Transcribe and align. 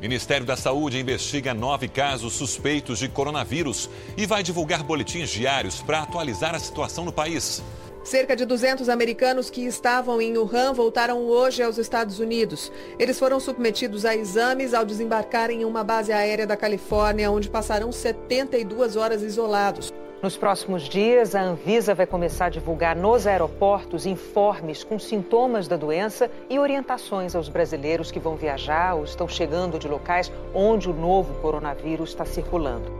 Ministério 0.00 0.46
da 0.46 0.56
Saúde 0.56 1.00
investiga 1.00 1.52
nove 1.52 1.88
casos 1.88 2.34
suspeitos 2.34 3.00
de 3.00 3.08
coronavírus 3.08 3.90
e 4.16 4.26
vai 4.26 4.44
divulgar 4.44 4.84
boletins 4.84 5.28
diários 5.28 5.82
para 5.82 6.02
atualizar 6.02 6.54
a 6.54 6.58
situação 6.60 7.04
no 7.04 7.12
país. 7.12 7.60
Cerca 8.04 8.36
de 8.36 8.44
200 8.44 8.88
americanos 8.88 9.50
que 9.50 9.66
estavam 9.66 10.22
em 10.22 10.38
Wuhan 10.38 10.72
voltaram 10.72 11.26
hoje 11.26 11.60
aos 11.60 11.78
Estados 11.78 12.20
Unidos. 12.20 12.70
Eles 12.96 13.18
foram 13.18 13.40
submetidos 13.40 14.04
a 14.04 14.14
exames 14.14 14.72
ao 14.72 14.84
desembarcarem 14.84 15.62
em 15.62 15.64
uma 15.64 15.82
base 15.82 16.12
aérea 16.12 16.46
da 16.46 16.56
Califórnia, 16.56 17.28
onde 17.28 17.50
passarão 17.50 17.90
72 17.90 18.94
horas 18.94 19.20
isolados. 19.22 19.92
Nos 20.20 20.36
próximos 20.36 20.88
dias, 20.88 21.36
a 21.36 21.40
Anvisa 21.40 21.94
vai 21.94 22.04
começar 22.04 22.46
a 22.46 22.48
divulgar 22.48 22.96
nos 22.96 23.24
aeroportos 23.24 24.04
informes 24.04 24.82
com 24.82 24.98
sintomas 24.98 25.68
da 25.68 25.76
doença 25.76 26.28
e 26.50 26.58
orientações 26.58 27.36
aos 27.36 27.48
brasileiros 27.48 28.10
que 28.10 28.18
vão 28.18 28.34
viajar 28.34 28.96
ou 28.96 29.04
estão 29.04 29.28
chegando 29.28 29.78
de 29.78 29.86
locais 29.86 30.32
onde 30.52 30.90
o 30.90 30.92
novo 30.92 31.40
coronavírus 31.40 32.10
está 32.10 32.24
circulando. 32.24 32.90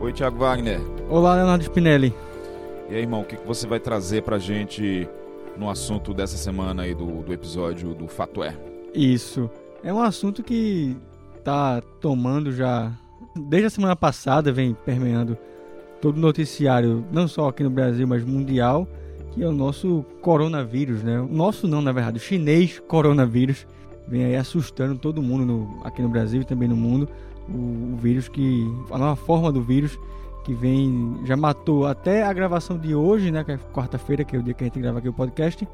Oi, 0.00 0.12
Tiago 0.14 0.38
Wagner. 0.38 0.80
Olá, 1.10 1.34
Leonardo 1.34 1.64
Spinelli. 1.64 2.14
E 2.88 2.94
aí, 2.94 3.02
irmão, 3.02 3.20
o 3.20 3.24
que 3.26 3.36
você 3.36 3.66
vai 3.66 3.78
trazer 3.78 4.22
pra 4.22 4.38
gente 4.38 5.06
no 5.54 5.68
assunto 5.68 6.14
dessa 6.14 6.38
semana 6.38 6.84
aí 6.84 6.94
do, 6.94 7.22
do 7.22 7.30
episódio 7.30 7.92
do 7.94 8.08
Fato 8.08 8.42
É? 8.42 8.56
Isso. 8.94 9.50
É 9.82 9.92
um 9.92 10.00
assunto 10.00 10.42
que 10.42 10.96
está 11.44 11.82
tomando 12.00 12.50
já 12.50 12.90
desde 13.36 13.66
a 13.66 13.70
semana 13.70 13.94
passada 13.94 14.50
vem 14.50 14.74
permeando 14.74 15.36
todo 16.00 16.16
o 16.16 16.20
noticiário, 16.20 17.04
não 17.12 17.28
só 17.28 17.48
aqui 17.48 17.62
no 17.62 17.68
Brasil, 17.68 18.06
mas 18.06 18.24
mundial, 18.24 18.88
que 19.32 19.42
é 19.42 19.46
o 19.46 19.52
nosso 19.52 20.04
coronavírus, 20.22 21.02
né? 21.02 21.20
O 21.20 21.26
nosso 21.26 21.68
não, 21.68 21.82
na 21.82 21.92
verdade, 21.92 22.16
o 22.16 22.20
chinês 22.20 22.80
coronavírus 22.88 23.66
vem 24.08 24.24
aí 24.24 24.36
assustando 24.36 24.98
todo 24.98 25.22
mundo 25.22 25.44
no, 25.44 25.80
aqui 25.84 26.00
no 26.00 26.08
Brasil 26.08 26.40
e 26.40 26.44
também 26.44 26.68
no 26.68 26.76
mundo. 26.76 27.08
O, 27.48 27.94
o 27.94 27.96
vírus 27.96 28.26
que 28.26 28.66
a 28.90 28.96
nova 28.96 29.16
forma 29.16 29.52
do 29.52 29.60
vírus 29.60 29.98
que 30.44 30.54
vem 30.54 31.20
já 31.24 31.36
matou 31.36 31.86
até 31.86 32.22
a 32.22 32.32
gravação 32.32 32.78
de 32.78 32.94
hoje, 32.94 33.30
né, 33.30 33.44
que 33.44 33.52
é 33.52 33.58
quarta-feira, 33.72 34.24
que 34.24 34.34
é 34.34 34.38
o 34.38 34.42
dia 34.42 34.54
que 34.54 34.64
a 34.64 34.66
gente 34.66 34.78
grava 34.78 34.98
aqui 34.98 35.08
o 35.08 35.12
podcast, 35.12 35.66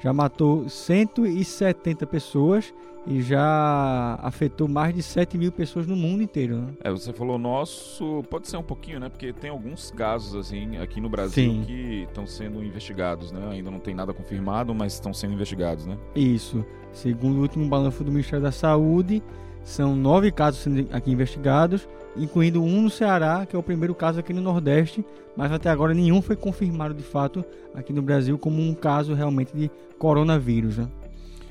já 0.00 0.12
matou 0.12 0.68
170 0.68 2.06
pessoas 2.06 2.72
e 3.06 3.20
já 3.20 4.18
afetou 4.22 4.66
mais 4.66 4.94
de 4.94 5.02
7 5.02 5.36
mil 5.36 5.52
pessoas 5.52 5.86
no 5.86 5.94
mundo 5.94 6.22
inteiro. 6.22 6.56
Né? 6.56 6.68
É, 6.82 6.90
você 6.90 7.12
falou 7.12 7.38
nosso, 7.38 8.22
pode 8.30 8.48
ser 8.48 8.56
um 8.56 8.62
pouquinho, 8.62 8.98
né? 8.98 9.08
Porque 9.08 9.32
tem 9.32 9.50
alguns 9.50 9.90
casos 9.90 10.34
assim 10.34 10.78
aqui 10.78 11.00
no 11.00 11.08
Brasil 11.08 11.52
Sim. 11.52 11.64
que 11.66 12.02
estão 12.08 12.26
sendo 12.26 12.64
investigados, 12.64 13.30
né? 13.30 13.50
Ainda 13.50 13.70
não 13.70 13.78
tem 13.78 13.94
nada 13.94 14.12
confirmado, 14.12 14.74
mas 14.74 14.94
estão 14.94 15.12
sendo 15.12 15.34
investigados, 15.34 15.86
né? 15.86 15.98
Isso. 16.14 16.64
Segundo 16.92 17.38
o 17.38 17.42
último 17.42 17.68
balanço 17.68 18.02
do 18.02 18.10
Ministério 18.10 18.42
da 18.42 18.52
Saúde, 18.52 19.22
são 19.64 19.96
nove 19.96 20.30
casos 20.30 20.60
sendo 20.60 20.86
aqui 20.92 21.10
investigados, 21.10 21.88
incluindo 22.16 22.62
um 22.62 22.82
no 22.82 22.90
Ceará, 22.90 23.46
que 23.46 23.56
é 23.56 23.58
o 23.58 23.62
primeiro 23.62 23.94
caso 23.94 24.20
aqui 24.20 24.32
no 24.32 24.40
Nordeste, 24.40 25.04
mas 25.36 25.50
até 25.50 25.70
agora 25.70 25.94
nenhum 25.94 26.22
foi 26.22 26.36
confirmado 26.36 26.94
de 26.94 27.02
fato 27.02 27.44
aqui 27.74 27.92
no 27.92 28.02
Brasil 28.02 28.38
como 28.38 28.62
um 28.62 28.74
caso 28.74 29.14
realmente 29.14 29.56
de 29.56 29.70
coronavírus. 29.98 30.76
Né? 30.78 30.88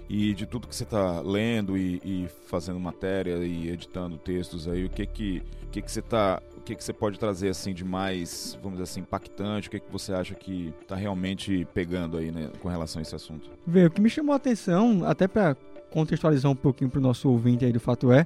E 0.09 0.33
de 0.33 0.45
tudo 0.45 0.67
que 0.67 0.75
você 0.75 0.83
está 0.83 1.21
lendo 1.21 1.77
e, 1.77 1.99
e, 2.05 2.27
fazendo 2.47 2.79
matéria 2.79 3.37
e 3.37 3.69
editando 3.69 4.17
textos 4.17 4.67
aí, 4.67 4.85
o 4.85 4.89
que 4.89 5.05
que, 5.05 5.41
o 5.63 5.69
que, 5.69 5.81
que 5.81 5.91
você 5.91 5.99
está 5.99 6.41
o 6.55 6.61
que, 6.61 6.75
que 6.75 6.83
você 6.83 6.93
pode 6.93 7.19
trazer 7.19 7.49
assim 7.49 7.73
de 7.73 7.83
mais, 7.83 8.57
vamos 8.63 8.77
dizer 8.77 8.83
assim, 8.83 9.01
impactante? 9.01 9.67
O 9.67 9.71
que, 9.71 9.81
que 9.81 9.91
você 9.91 10.13
acha 10.13 10.33
que 10.33 10.73
está 10.81 10.95
realmente 10.95 11.67
pegando 11.73 12.15
aí 12.15 12.31
né, 12.31 12.49
com 12.61 12.69
relação 12.69 12.99
a 12.99 13.01
esse 13.01 13.13
assunto? 13.13 13.49
Vê, 13.67 13.87
o 13.87 13.91
que 13.91 13.99
me 13.99 14.09
chamou 14.09 14.31
a 14.31 14.37
atenção, 14.37 15.01
até 15.05 15.27
para 15.27 15.57
contextualizar 15.93 16.51
um 16.51 16.55
pouquinho 16.55 16.89
para 16.89 16.97
o 16.97 17.01
nosso 17.01 17.29
ouvinte 17.29 17.63
aí 17.63 17.71
do 17.71 17.79
fato 17.79 18.11
é, 18.11 18.25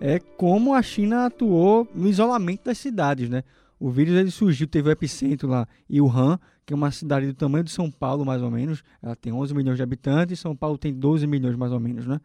é 0.00 0.20
como 0.20 0.72
a 0.72 0.80
China 0.80 1.26
atuou 1.26 1.88
no 1.92 2.08
isolamento 2.08 2.66
das 2.66 2.78
cidades, 2.78 3.28
né? 3.28 3.42
O 3.80 3.90
vírus 3.90 4.14
ele 4.14 4.30
surgiu, 4.30 4.68
teve 4.68 4.88
o 4.88 4.92
epicentro 4.92 5.48
lá 5.48 5.66
em 5.90 6.00
Wuhan, 6.00 6.38
que 6.64 6.72
é 6.72 6.76
uma 6.76 6.92
cidade 6.92 7.26
do 7.26 7.34
tamanho 7.34 7.64
de 7.64 7.72
São 7.72 7.90
Paulo, 7.90 8.24
mais 8.24 8.40
ou 8.40 8.50
menos. 8.52 8.84
Ela 9.02 9.16
tem 9.16 9.32
11 9.32 9.52
milhões 9.52 9.76
de 9.76 9.82
habitantes, 9.82 10.38
São 10.38 10.54
Paulo 10.54 10.78
tem 10.78 10.94
12 10.94 11.26
milhões, 11.26 11.56
mais 11.56 11.72
ou 11.72 11.80
menos, 11.80 12.06
né? 12.06 12.20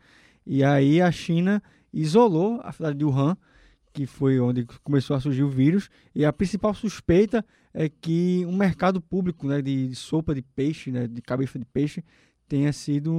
E 0.45 0.63
aí 0.63 1.01
a 1.01 1.11
China 1.11 1.61
isolou 1.91 2.61
a 2.63 2.71
cidade 2.71 2.95
de 2.95 3.03
Wuhan, 3.03 3.35
que 3.91 4.05
foi 4.05 4.39
onde 4.39 4.65
começou 4.83 5.15
a 5.15 5.19
surgir 5.19 5.43
o 5.43 5.49
vírus, 5.49 5.89
e 6.13 6.23
a 6.23 6.31
principal 6.31 6.73
suspeita 6.75 7.43
é 7.73 7.89
que 7.89 8.45
um 8.47 8.55
mercado 8.55 9.01
público 9.01 9.47
né, 9.47 9.59
de, 9.59 9.87
de 9.87 9.95
sopa 9.95 10.35
de 10.35 10.43
peixe, 10.43 10.91
né, 10.91 11.07
de 11.07 11.21
cabeça 11.21 11.57
de 11.57 11.65
peixe, 11.65 12.03
tenha 12.53 12.71
sido 12.71 13.11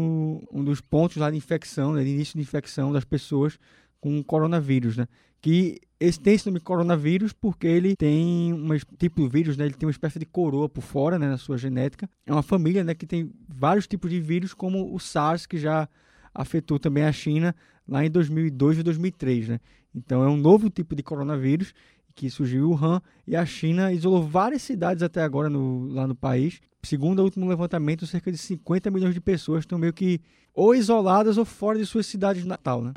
um 0.53 0.62
dos 0.62 0.81
pontos 0.81 1.17
lá 1.17 1.28
de 1.28 1.37
infecção, 1.37 1.93
né, 1.93 2.05
de 2.05 2.11
início 2.11 2.37
de 2.37 2.43
infecção 2.43 2.93
das 2.93 3.03
pessoas 3.03 3.59
com 4.00 4.22
coronavírus, 4.22 4.97
né? 4.97 5.09
Que 5.41 5.81
esse 5.99 6.21
tem 6.21 6.34
esse 6.34 6.47
nome 6.47 6.61
coronavírus 6.61 7.33
porque 7.33 7.67
ele 7.67 7.97
tem 7.97 8.53
um 8.53 8.69
tipo 8.97 9.21
de 9.21 9.28
vírus, 9.28 9.56
né? 9.56 9.65
Ele 9.65 9.75
tem 9.75 9.89
uma 9.89 9.91
espécie 9.91 10.21
de 10.21 10.25
coroa 10.25 10.69
por 10.69 10.83
fora, 10.83 11.19
né, 11.19 11.27
na 11.27 11.37
sua 11.37 11.59
genética. 11.59 12.09
É 12.25 12.33
uma 12.33 12.44
família, 12.44 12.84
né, 12.84 12.94
que 12.94 13.09
tem 13.09 13.28
vários 13.49 13.89
tipos 13.89 14.09
de 14.09 14.21
vírus, 14.21 14.55
como 14.55 14.94
o 14.94 15.00
SARS 15.00 15.47
que 15.47 15.59
já 15.59 15.89
afetou 16.33 16.78
também 16.78 17.03
a 17.03 17.11
China 17.11 17.56
lá 17.89 18.06
em 18.06 18.11
2002 18.12 18.78
e 18.78 18.83
2003, 18.84 19.49
né? 19.49 19.61
Então 19.93 20.23
é 20.23 20.28
um 20.28 20.37
novo 20.37 20.71
tipo 20.71 20.94
de 20.94 21.03
coronavírus 21.03 21.75
que 22.14 22.30
surgiu 22.30 22.70
Wuhan 22.70 23.02
e 23.26 23.34
a 23.34 23.44
China 23.44 23.92
isolou 23.92 24.22
várias 24.22 24.62
cidades 24.62 25.02
até 25.02 25.22
agora 25.22 25.50
no, 25.50 25.88
lá 25.88 26.06
no 26.06 26.14
país. 26.14 26.60
Segundo 26.82 27.20
o 27.20 27.25
último 27.25 27.48
levantamento, 27.48 28.06
cerca 28.06 28.30
de 28.30 28.38
50 28.38 28.91
milhões 28.91 29.14
de 29.14 29.20
pessoas 29.20 29.60
estão 29.60 29.78
meio 29.78 29.92
que 29.92 30.20
ou 30.52 30.75
isoladas 30.75 31.36
ou 31.38 31.44
fora 31.44 31.78
de 31.78 31.86
suas 31.86 32.06
cidades 32.06 32.42
de 32.42 32.48
natal, 32.48 32.82
né? 32.82 32.92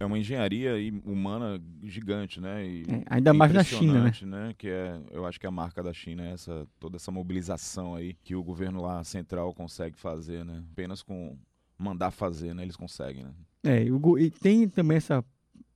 É 0.00 0.06
uma 0.06 0.18
engenharia 0.18 0.72
humana 1.04 1.62
gigante, 1.84 2.40
né? 2.40 2.66
E, 2.66 2.82
é, 2.82 3.02
ainda 3.06 3.32
mais 3.32 3.52
na 3.52 3.62
China, 3.62 4.04
né? 4.04 4.12
né? 4.22 4.54
Que 4.58 4.68
é, 4.68 5.00
eu 5.10 5.24
acho 5.24 5.40
que 5.40 5.46
a 5.46 5.50
marca 5.50 5.82
da 5.82 5.94
China 5.94 6.26
é 6.26 6.32
essa, 6.32 6.66
toda 6.78 6.96
essa 6.96 7.10
mobilização 7.10 7.94
aí 7.94 8.14
que 8.22 8.34
o 8.34 8.42
governo 8.42 8.82
lá 8.82 9.02
central 9.04 9.54
consegue 9.54 9.96
fazer, 9.96 10.44
né? 10.44 10.62
Apenas 10.72 11.02
com 11.02 11.38
mandar 11.78 12.10
fazer, 12.10 12.54
né? 12.54 12.62
Eles 12.62 12.76
conseguem, 12.76 13.24
né? 13.24 13.30
É, 13.62 13.82
e, 13.82 14.30
tem 14.30 14.68
também 14.68 14.98
essa, 14.98 15.24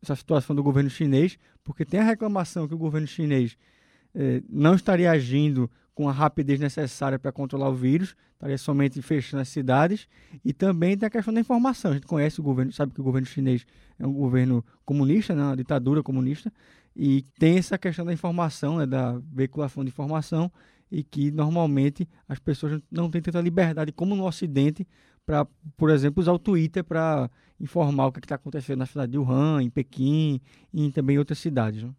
essa 0.03 0.15
situação 0.15 0.55
do 0.55 0.63
governo 0.63 0.91
chinês, 0.91 1.39
porque 1.65 1.85
tem 1.85 2.01
a 2.01 2.05
reclamação 2.05 2.69
que 2.69 2.75
o 2.75 2.79
governo 2.79 3.07
chinês 3.07 3.57
eh, 4.15 4.43
não 4.49 4.75
estaria 4.75 5.11
agindo 5.11 5.71
com 5.95 6.09
a 6.09 6.13
rapidez 6.13 6.61
necessária 6.61 7.19
para 7.19 7.33
controlar 7.33 7.69
o 7.69 7.75
vírus, 7.75 8.15
estaria 8.35 8.57
somente 8.57 9.03
fechando 9.03 9.41
as 9.41 9.49
cidades, 9.49 10.07
e 10.45 10.53
também 10.53 10.97
tem 10.97 11.07
a 11.07 11.11
questão 11.11 11.35
da 11.35 11.41
informação. 11.41 11.91
A 11.91 11.95
gente 11.95 12.07
conhece 12.07 12.39
o 12.39 12.43
governo, 12.43 12.73
sabe 12.73 12.95
que 12.95 13.01
o 13.01 13.05
governo 13.05 13.27
chinês 13.27 13.67
é 13.99 14.07
um 14.07 14.13
governo 14.13 14.65
comunista, 14.85 15.35
né, 15.35 15.43
uma 15.43 15.57
ditadura 15.57 16.03
comunista, 16.03 16.53
e 16.95 17.23
tem 17.39 17.59
essa 17.59 17.77
questão 17.77 18.05
da 18.05 18.13
informação, 18.13 18.79
né, 18.79 18.87
da 18.87 19.21
veiculação 19.33 19.83
de 19.83 19.91
informação, 19.91 20.53
e 20.91 21.03
que 21.03 21.31
normalmente 21.33 22.09
as 22.29 22.39
pessoas 22.39 22.81
não 22.91 23.11
têm 23.11 23.21
tanta 23.21 23.41
liberdade 23.41 23.93
como 23.93 24.15
no 24.15 24.25
Ocidente 24.27 24.87
para, 25.29 25.47
por 25.77 25.91
exemplo, 25.91 26.23
usar 26.23 26.33
o 26.33 26.39
Twitter 26.39 26.83
para 26.83 27.31
informar 27.61 28.07
o 28.07 28.13
que 28.13 28.19
está 28.19 28.37
acontecendo 28.37 28.79
na 28.79 28.87
cidade 28.87 29.13
de 29.13 29.19
Wuhan, 29.19 29.63
em 29.63 29.69
Pequim 29.69 30.41
e 30.73 30.87
em 30.87 30.91
também 30.91 31.19
outras 31.19 31.39
cidades. 31.39 31.83
Né? 31.83 31.91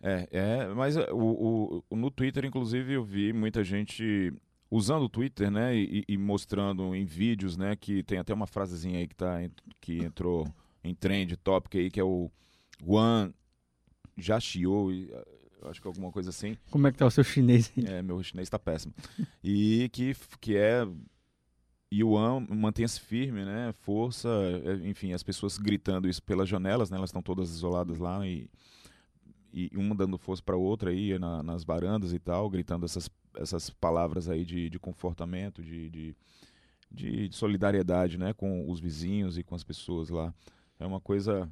É, 0.00 0.28
é, 0.32 0.68
mas 0.68 0.96
é, 0.96 1.12
o, 1.12 1.84
o, 1.90 1.94
no 1.94 2.10
Twitter, 2.10 2.46
inclusive, 2.46 2.94
eu 2.94 3.04
vi 3.04 3.30
muita 3.30 3.62
gente 3.62 4.32
usando 4.70 5.02
o 5.02 5.08
Twitter, 5.08 5.50
né, 5.50 5.76
e, 5.76 6.02
e, 6.08 6.16
mostrando 6.16 6.94
em 6.94 7.04
vídeos, 7.04 7.58
né, 7.58 7.76
que 7.76 8.02
tem 8.02 8.18
até 8.18 8.32
uma 8.32 8.46
frasezinha 8.46 9.00
aí 9.00 9.06
que, 9.06 9.14
tá, 9.14 9.36
que 9.82 9.98
entrou 9.98 10.48
em 10.82 10.94
trend 10.94 11.36
topic 11.36 11.74
aí, 11.74 11.90
que 11.90 12.00
é 12.00 12.04
o 12.04 12.30
One 12.82 13.34
Jashiou, 14.16 14.90
acho 15.64 15.82
que 15.82 15.86
alguma 15.86 16.10
coisa 16.10 16.30
assim. 16.30 16.56
Como 16.70 16.86
é 16.86 16.92
que 16.92 16.96
tá 16.96 17.04
o 17.04 17.10
seu 17.10 17.24
chinês? 17.24 17.70
É, 17.84 18.00
meu 18.00 18.22
chinês 18.22 18.46
está 18.46 18.58
péssimo. 18.58 18.94
e 19.44 19.90
que, 19.92 20.16
que 20.40 20.56
é 20.56 20.86
Yuan 21.92 22.46
mantenha-se 22.50 23.00
firme, 23.00 23.44
né? 23.44 23.72
Força, 23.72 24.28
é, 24.64 24.88
enfim, 24.88 25.12
as 25.12 25.22
pessoas 25.22 25.56
gritando 25.56 26.08
isso 26.08 26.22
pelas 26.22 26.48
janelas, 26.48 26.90
né? 26.90 26.98
Elas 26.98 27.10
estão 27.10 27.22
todas 27.22 27.50
isoladas 27.50 27.98
lá 27.98 28.26
e 28.26 28.48
e 29.52 29.70
uma 29.74 29.94
dando 29.94 30.18
força 30.18 30.42
para 30.42 30.56
outra 30.56 30.90
aí 30.90 31.18
na, 31.18 31.42
nas 31.42 31.64
varandas 31.64 32.12
e 32.12 32.18
tal, 32.18 32.48
gritando 32.50 32.84
essas, 32.84 33.10
essas 33.36 33.70
palavras 33.70 34.28
aí 34.28 34.44
de, 34.44 34.68
de 34.68 34.78
confortamento, 34.78 35.62
de, 35.62 35.88
de, 35.88 36.16
de, 36.90 37.28
solidariedade 37.32 38.18
né, 38.18 38.32
com 38.32 38.70
os 38.70 38.78
vizinhos 38.78 39.38
e 39.38 39.42
com 39.42 39.54
as 39.54 39.64
pessoas 39.64 40.10
lá. 40.10 40.34
É 40.78 40.86
uma 40.86 41.00
coisa 41.00 41.50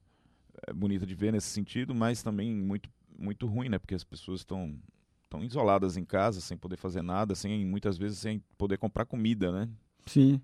é, 0.66 0.72
bonita 0.72 1.06
de 1.06 1.14
ver 1.14 1.32
nesse 1.32 1.48
sentido, 1.48 1.94
mas 1.94 2.22
também 2.22 2.54
muito, 2.54 2.88
muito 3.18 3.46
ruim, 3.46 3.68
né? 3.68 3.78
Porque 3.78 3.94
as 3.94 4.04
pessoas 4.04 4.40
estão 4.40 4.78
estão 5.24 5.42
isoladas 5.42 5.96
em 5.96 6.04
casa, 6.04 6.40
sem 6.40 6.56
poder 6.56 6.76
fazer 6.76 7.02
nada, 7.02 7.34
sem 7.34 7.66
muitas 7.66 7.98
vezes 7.98 8.18
sem 8.18 8.38
poder 8.56 8.78
comprar 8.78 9.04
comida, 9.04 9.50
né? 9.50 9.68
Sim. 10.06 10.40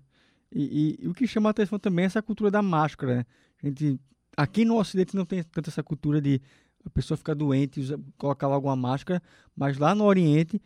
E, 0.51 0.97
e, 1.01 1.05
e 1.05 1.07
o 1.07 1.13
que 1.13 1.25
chama 1.25 1.49
a 1.49 1.51
atenção 1.51 1.79
também 1.79 2.03
é 2.03 2.05
essa 2.05 2.21
cultura 2.21 2.51
da 2.51 2.61
máscara, 2.61 3.17
né? 3.17 3.25
A 3.63 3.67
gente 3.67 3.99
aqui 4.37 4.65
no 4.65 4.77
Ocidente 4.77 5.15
não 5.15 5.25
tem 5.25 5.43
tanta 5.43 5.69
essa 5.69 5.83
cultura 5.83 6.21
de 6.21 6.41
a 6.85 6.89
pessoa 6.89 7.17
ficar 7.17 7.33
doente, 7.33 7.79
usa, 7.79 7.99
colocar 8.17 8.47
logo 8.47 8.67
uma 8.67 8.75
máscara, 8.75 9.21
mas 9.55 9.77
lá 9.77 9.95
no 9.95 10.03
Oriente, 10.03 10.61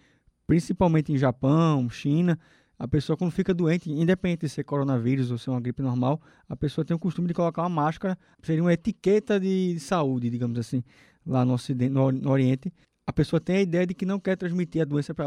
principalmente 0.47 1.11
em 1.13 1.17
Japão, 1.17 1.87
China, 1.89 2.39
a 2.79 2.87
pessoa 2.87 3.15
quando 3.17 3.31
fica 3.31 3.53
doente, 3.53 3.91
independente 3.91 4.41
de 4.41 4.49
ser 4.49 4.63
coronavírus 4.63 5.31
ou 5.31 5.37
ser 5.37 5.49
uma 5.49 5.59
gripe 5.59 5.81
normal, 5.81 6.21
a 6.49 6.55
pessoa 6.55 6.85
tem 6.85 6.95
o 6.95 6.99
costume 6.99 7.27
de 7.27 7.33
colocar 7.33 7.61
uma 7.63 7.69
máscara, 7.69 8.17
seria 8.41 8.63
uma 8.63 8.73
etiqueta 8.73 9.39
de 9.39 9.79
saúde, 9.79 10.29
digamos 10.29 10.57
assim, 10.59 10.83
lá 11.25 11.45
no 11.45 11.53
Ocidente, 11.53 11.91
no, 11.91 12.11
no 12.11 12.31
Oriente. 12.31 12.73
A 13.05 13.13
pessoa 13.13 13.39
tem 13.39 13.57
a 13.57 13.61
ideia 13.61 13.85
de 13.85 13.93
que 13.93 14.05
não 14.05 14.19
quer 14.19 14.35
transmitir 14.35 14.81
a 14.81 14.85
doença 14.85 15.13
para 15.13 15.25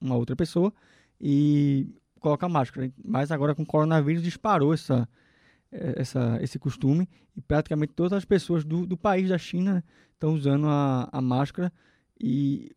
uma 0.00 0.16
outra 0.16 0.34
pessoa 0.36 0.72
e 1.20 1.88
coloca 2.18 2.48
máscara. 2.48 2.92
Mas 3.04 3.30
agora 3.30 3.54
com 3.54 3.62
o 3.62 3.66
coronavírus 3.66 4.22
disparou 4.22 4.72
essa, 4.74 5.08
essa, 5.70 6.38
esse 6.42 6.58
costume 6.58 7.08
e 7.36 7.40
praticamente 7.40 7.92
todas 7.94 8.12
as 8.12 8.24
pessoas 8.24 8.64
do, 8.64 8.86
do 8.86 8.96
país 8.96 9.28
da 9.28 9.38
China 9.38 9.84
estão 10.12 10.34
usando 10.34 10.66
a, 10.66 11.08
a 11.12 11.20
máscara 11.20 11.72
e 12.20 12.72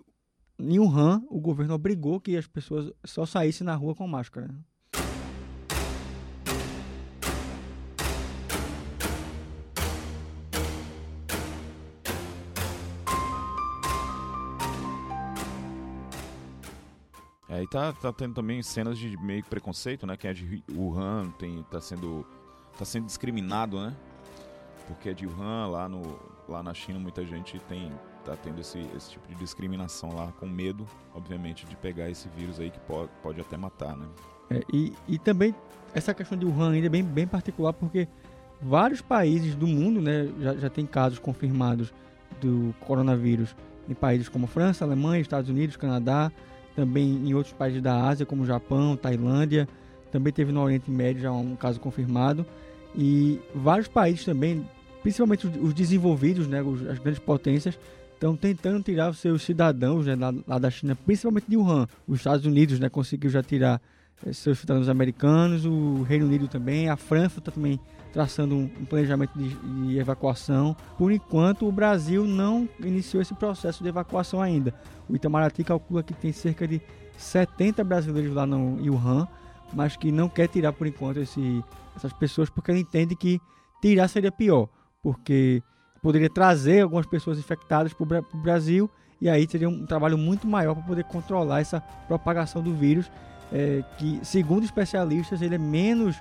em 0.59 0.79
Wuhan 0.79 1.23
o 1.29 1.39
governo 1.39 1.73
obrigou 1.73 2.19
que 2.19 2.38
as 2.38 2.47
pessoas 2.47 2.91
só 3.03 3.25
saíssem 3.25 3.65
na 3.65 3.75
rua 3.75 3.95
com 3.95 4.07
máscara. 4.07 4.53
É, 17.51 17.62
e 17.62 17.68
tá, 17.68 17.92
tá 17.92 18.13
tendo 18.13 18.33
também 18.33 18.63
cenas 18.63 18.98
de 18.98 19.18
meio 19.18 19.44
preconceito, 19.44 20.07
né? 20.07 20.15
Quem 20.15 20.30
é 20.30 20.33
de 20.33 20.63
Wuhan 20.74 21.30
tem, 21.38 21.62
tá 21.69 21.81
sendo 21.81 22.25
tá 22.80 22.86
sendo 22.86 23.06
discriminado, 23.06 23.77
né? 23.77 23.94
Porque 24.88 25.09
é 25.09 25.13
de 25.13 25.27
Wuhan, 25.27 25.68
lá, 25.68 25.89
no, 25.89 26.18
lá 26.48 26.63
na 26.63 26.74
China 26.74 26.98
muita 26.98 27.25
gente 27.25 27.59
tem 27.68 27.92
tá 28.24 28.38
tendo 28.38 28.62
esse, 28.62 28.80
esse 28.95 29.12
tipo 29.12 29.27
de 29.27 29.36
discriminação 29.36 30.15
lá, 30.15 30.31
com 30.39 30.45
medo, 30.45 30.88
obviamente, 31.13 31.65
de 31.65 31.75
pegar 31.75 32.09
esse 32.09 32.30
vírus 32.30 32.57
aí 32.57 32.69
que 32.69 32.80
pode, 32.81 33.09
pode 33.21 33.42
até 33.42 33.57
matar, 33.57 33.98
né? 33.98 34.07
É, 34.50 34.62
e, 34.71 34.94
e 35.07 35.19
também 35.19 35.53
essa 35.94 36.13
questão 36.13 36.38
de 36.38 36.45
Wuhan 36.45 36.71
ainda 36.71 36.88
é 36.88 36.89
bem, 36.89 37.03
bem 37.03 37.27
particular, 37.27 37.74
porque 37.74 38.07
vários 38.62 39.01
países 39.01 39.56
do 39.56 39.68
mundo 39.68 40.00
né, 40.00 40.30
já, 40.39 40.56
já 40.56 40.69
tem 40.69 40.86
casos 40.86 41.19
confirmados 41.19 41.94
do 42.39 42.74
coronavírus 42.80 43.53
em 43.89 43.94
países 43.94 44.30
como 44.30 44.48
França, 44.48 44.86
Alemanha, 44.86 45.21
Estados 45.21 45.50
Unidos, 45.50 45.75
Canadá, 45.75 46.31
também 46.75 47.21
em 47.25 47.33
outros 47.33 47.53
países 47.53 47.81
da 47.81 48.07
Ásia, 48.07 48.25
como 48.25 48.45
Japão, 48.45 48.95
Tailândia, 48.95 49.68
também 50.12 50.31
teve 50.31 50.51
no 50.51 50.62
Oriente 50.62 50.91
Médio 50.91 51.21
já 51.21 51.31
um 51.31 51.56
caso 51.56 51.79
confirmado. 51.79 52.45
E 52.95 53.39
vários 53.56 53.88
países 53.88 54.25
também, 54.25 54.68
principalmente 55.01 55.47
os 55.47 55.73
desenvolvidos, 55.73 56.47
né, 56.47 56.59
as 56.89 57.00
grandes 57.00 57.19
potências, 57.19 57.77
estão 58.13 58.35
tentando 58.35 58.83
tirar 58.83 59.09
os 59.09 59.19
seus 59.19 59.41
cidadãos 59.41 60.06
né, 60.06 60.15
lá, 60.45 60.59
da 60.59 60.69
China, 60.69 60.95
principalmente 60.95 61.45
de 61.47 61.57
Wuhan. 61.57 61.88
Os 62.07 62.19
Estados 62.19 62.45
Unidos 62.45 62.79
né, 62.79 62.89
conseguiu 62.89 63.29
já 63.29 63.41
tirar 63.41 63.81
eh, 64.25 64.33
seus 64.33 64.59
cidadãos 64.59 64.89
americanos, 64.89 65.65
o 65.65 66.03
Reino 66.03 66.25
Unido 66.25 66.47
também, 66.47 66.89
a 66.89 66.95
França 66.95 67.39
está 67.39 67.51
também 67.51 67.79
traçando 68.11 68.55
um, 68.55 68.67
planejamento 68.67 69.37
de, 69.37 69.49
de, 69.49 69.97
evacuação. 69.97 70.75
Por 70.97 71.11
enquanto, 71.11 71.67
o 71.67 71.71
Brasil 71.71 72.25
não 72.25 72.67
iniciou 72.79 73.21
esse 73.21 73.33
processo 73.33 73.83
de 73.83 73.89
evacuação 73.89 74.41
ainda. 74.41 74.73
O 75.09 75.15
Itamaraty 75.15 75.63
calcula 75.63 76.03
que 76.03 76.13
tem 76.13 76.31
cerca 76.31 76.67
de 76.67 76.81
70 77.17 77.83
brasileiros 77.83 78.33
lá 78.33 78.45
no 78.45 78.77
Wuhan, 78.81 79.27
mas 79.73 79.95
que 79.95 80.11
não 80.11 80.27
quer 80.27 80.47
tirar 80.47 80.73
por 80.73 80.87
enquanto 80.87 81.17
esse, 81.17 81.63
essas 81.95 82.11
pessoas 82.13 82.49
porque 82.49 82.71
ele 82.71 82.81
entende 82.81 83.15
que 83.15 83.39
tirar 83.81 84.07
seria 84.07 84.31
pior, 84.31 84.67
porque 85.01 85.63
poderia 86.01 86.29
trazer 86.29 86.81
algumas 86.81 87.05
pessoas 87.05 87.37
infectadas 87.39 87.93
para 87.93 88.19
o 88.33 88.37
Brasil 88.37 88.89
e 89.21 89.29
aí 89.29 89.47
seria 89.47 89.69
um 89.69 89.85
trabalho 89.85 90.17
muito 90.17 90.47
maior 90.47 90.73
para 90.73 90.83
poder 90.83 91.03
controlar 91.03 91.61
essa 91.61 91.79
propagação 92.07 92.61
do 92.61 92.73
vírus, 92.73 93.09
é, 93.53 93.83
que 93.97 94.19
segundo 94.23 94.63
especialistas 94.63 95.41
ele 95.41 95.55
é 95.55 95.59
menos 95.59 96.19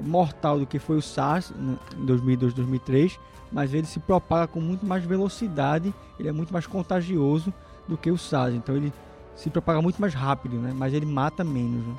mortal 0.00 0.58
do 0.58 0.66
que 0.66 0.78
foi 0.78 0.96
o 0.96 1.02
SARS 1.02 1.50
né, 1.50 1.76
em 1.96 2.04
2002, 2.06 2.54
2003, 2.54 3.20
mas 3.50 3.74
ele 3.74 3.86
se 3.86 4.00
propaga 4.00 4.46
com 4.46 4.60
muito 4.60 4.86
mais 4.86 5.04
velocidade, 5.04 5.92
ele 6.18 6.28
é 6.28 6.32
muito 6.32 6.52
mais 6.52 6.66
contagioso 6.66 7.52
do 7.86 7.98
que 7.98 8.10
o 8.10 8.16
SARS, 8.16 8.54
então 8.54 8.74
ele 8.74 8.92
se 9.36 9.50
propaga 9.50 9.82
muito 9.82 10.00
mais 10.00 10.14
rápido, 10.14 10.56
né? 10.56 10.72
mas 10.74 10.94
ele 10.94 11.06
mata 11.06 11.44
menos. 11.44 11.86
Né? 11.86 11.94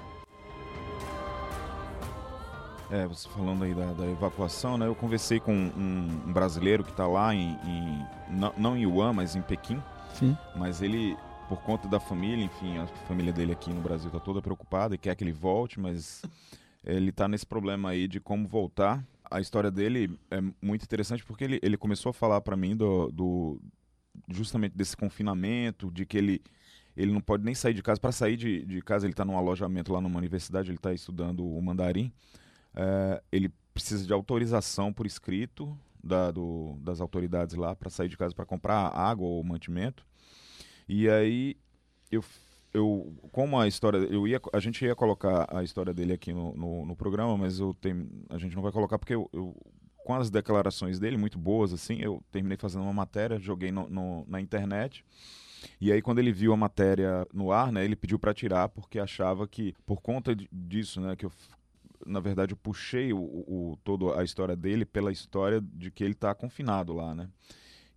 É, 2.93 3.07
você 3.07 3.27
falando 3.29 3.63
aí 3.63 3.73
da, 3.73 3.91
da, 3.93 4.05
evacuação, 4.05 4.77
né? 4.77 4.85
Eu 4.85 4.93
conversei 4.93 5.39
com 5.39 5.51
um, 5.51 6.21
um 6.27 6.31
brasileiro 6.31 6.83
que 6.83 6.91
está 6.91 7.07
lá 7.07 7.33
em, 7.33 7.57
em 7.65 8.05
não, 8.29 8.53
não, 8.55 8.77
em 8.77 8.85
Wuhan, 8.85 9.13
mas 9.13 9.35
em 9.35 9.41
Pequim. 9.41 9.81
Sim. 10.13 10.37
Mas 10.55 10.79
ele, 10.79 11.17
por 11.49 11.59
conta 11.61 11.87
da 11.87 11.99
família, 11.99 12.45
enfim, 12.45 12.77
a 12.77 12.85
família 13.07 13.33
dele 13.33 13.51
aqui 13.51 13.73
no 13.73 13.81
Brasil 13.81 14.09
está 14.09 14.19
toda 14.19 14.43
preocupada 14.43 14.93
e 14.93 14.97
quer 14.99 15.15
que 15.15 15.23
ele 15.23 15.31
volte, 15.31 15.79
mas 15.79 16.21
ele 16.83 17.09
está 17.09 17.27
nesse 17.27 17.45
problema 17.45 17.89
aí 17.89 18.07
de 18.07 18.19
como 18.19 18.47
voltar. 18.47 19.05
A 19.29 19.39
história 19.39 19.71
dele 19.71 20.17
é 20.29 20.41
muito 20.61 20.83
interessante 20.83 21.23
porque 21.25 21.43
ele, 21.43 21.59
ele 21.63 21.77
começou 21.77 22.09
a 22.11 22.13
falar 22.13 22.41
para 22.41 22.55
mim 22.55 22.75
do, 22.75 23.11
do 23.11 23.61
justamente 24.29 24.75
desse 24.75 24.95
confinamento, 24.95 25.91
de 25.91 26.05
que 26.05 26.17
ele 26.17 26.41
ele 26.95 27.11
não 27.11 27.21
pode 27.21 27.43
nem 27.43 27.55
sair 27.55 27.73
de 27.73 27.81
casa. 27.81 27.99
Para 27.99 28.11
sair 28.11 28.37
de, 28.37 28.63
de 28.65 28.79
casa, 28.79 29.07
ele 29.07 29.13
está 29.13 29.25
num 29.25 29.35
alojamento 29.35 29.91
lá 29.91 29.99
numa 29.99 30.19
universidade, 30.19 30.69
ele 30.69 30.77
está 30.77 30.93
estudando 30.93 31.43
o 31.43 31.59
mandarim 31.59 32.13
é, 32.75 33.21
ele 33.31 33.49
precisa 33.73 34.05
de 34.05 34.13
autorização 34.13 34.91
por 34.91 35.05
escrito 35.05 35.77
da, 36.03 36.31
do, 36.31 36.77
das 36.81 36.99
autoridades 36.99 37.55
lá 37.55 37.75
para 37.75 37.89
sair 37.89 38.09
de 38.09 38.17
casa 38.17 38.33
para 38.33 38.45
comprar 38.45 38.87
água 38.87 39.27
ou 39.27 39.43
mantimento. 39.43 40.05
E 40.87 41.09
aí 41.09 41.55
eu, 42.11 42.23
eu 42.73 43.13
como 43.31 43.59
a 43.59 43.67
história 43.67 43.97
eu 43.97 44.27
ia 44.27 44.41
a 44.51 44.59
gente 44.59 44.83
ia 44.83 44.95
colocar 44.95 45.47
a 45.49 45.63
história 45.63 45.93
dele 45.93 46.13
aqui 46.13 46.33
no, 46.33 46.55
no, 46.55 46.85
no 46.85 46.95
programa, 46.95 47.37
mas 47.37 47.59
eu 47.59 47.73
tenho, 47.73 48.09
a 48.29 48.37
gente 48.37 48.55
não 48.55 48.63
vai 48.63 48.71
colocar 48.71 48.97
porque 48.97 49.13
eu, 49.13 49.29
eu, 49.31 49.55
com 49.97 50.15
as 50.15 50.29
declarações 50.29 50.99
dele 50.99 51.17
muito 51.17 51.37
boas 51.37 51.71
assim, 51.73 51.97
eu 51.99 52.23
terminei 52.31 52.57
fazendo 52.57 52.83
uma 52.83 52.93
matéria, 52.93 53.39
joguei 53.39 53.71
no, 53.71 53.87
no 53.89 54.25
na 54.27 54.41
internet. 54.41 55.05
E 55.79 55.93
aí, 55.93 56.01
quando 56.01 56.19
ele 56.19 56.33
viu 56.33 56.51
a 56.51 56.57
matéria 56.57 57.25
no 57.33 57.49
ar, 57.49 57.71
né, 57.71 57.85
ele 57.85 57.95
pediu 57.95 58.19
para 58.19 58.33
tirar 58.33 58.67
porque 58.67 58.99
achava 58.99 59.47
que, 59.47 59.73
por 59.85 60.01
conta 60.01 60.35
disso, 60.51 60.99
né, 60.99 61.15
que 61.15 61.25
eu 61.25 61.31
na 62.05 62.19
verdade, 62.19 62.53
eu 62.53 62.57
puxei 62.57 63.13
o, 63.13 63.17
o, 63.17 63.77
toda 63.83 64.19
a 64.19 64.23
história 64.23 64.55
dele 64.55 64.85
pela 64.85 65.11
história 65.11 65.61
de 65.61 65.89
que 65.89 66.03
ele 66.03 66.13
está 66.13 66.33
confinado 66.35 66.93
lá, 66.93 67.15
né? 67.15 67.29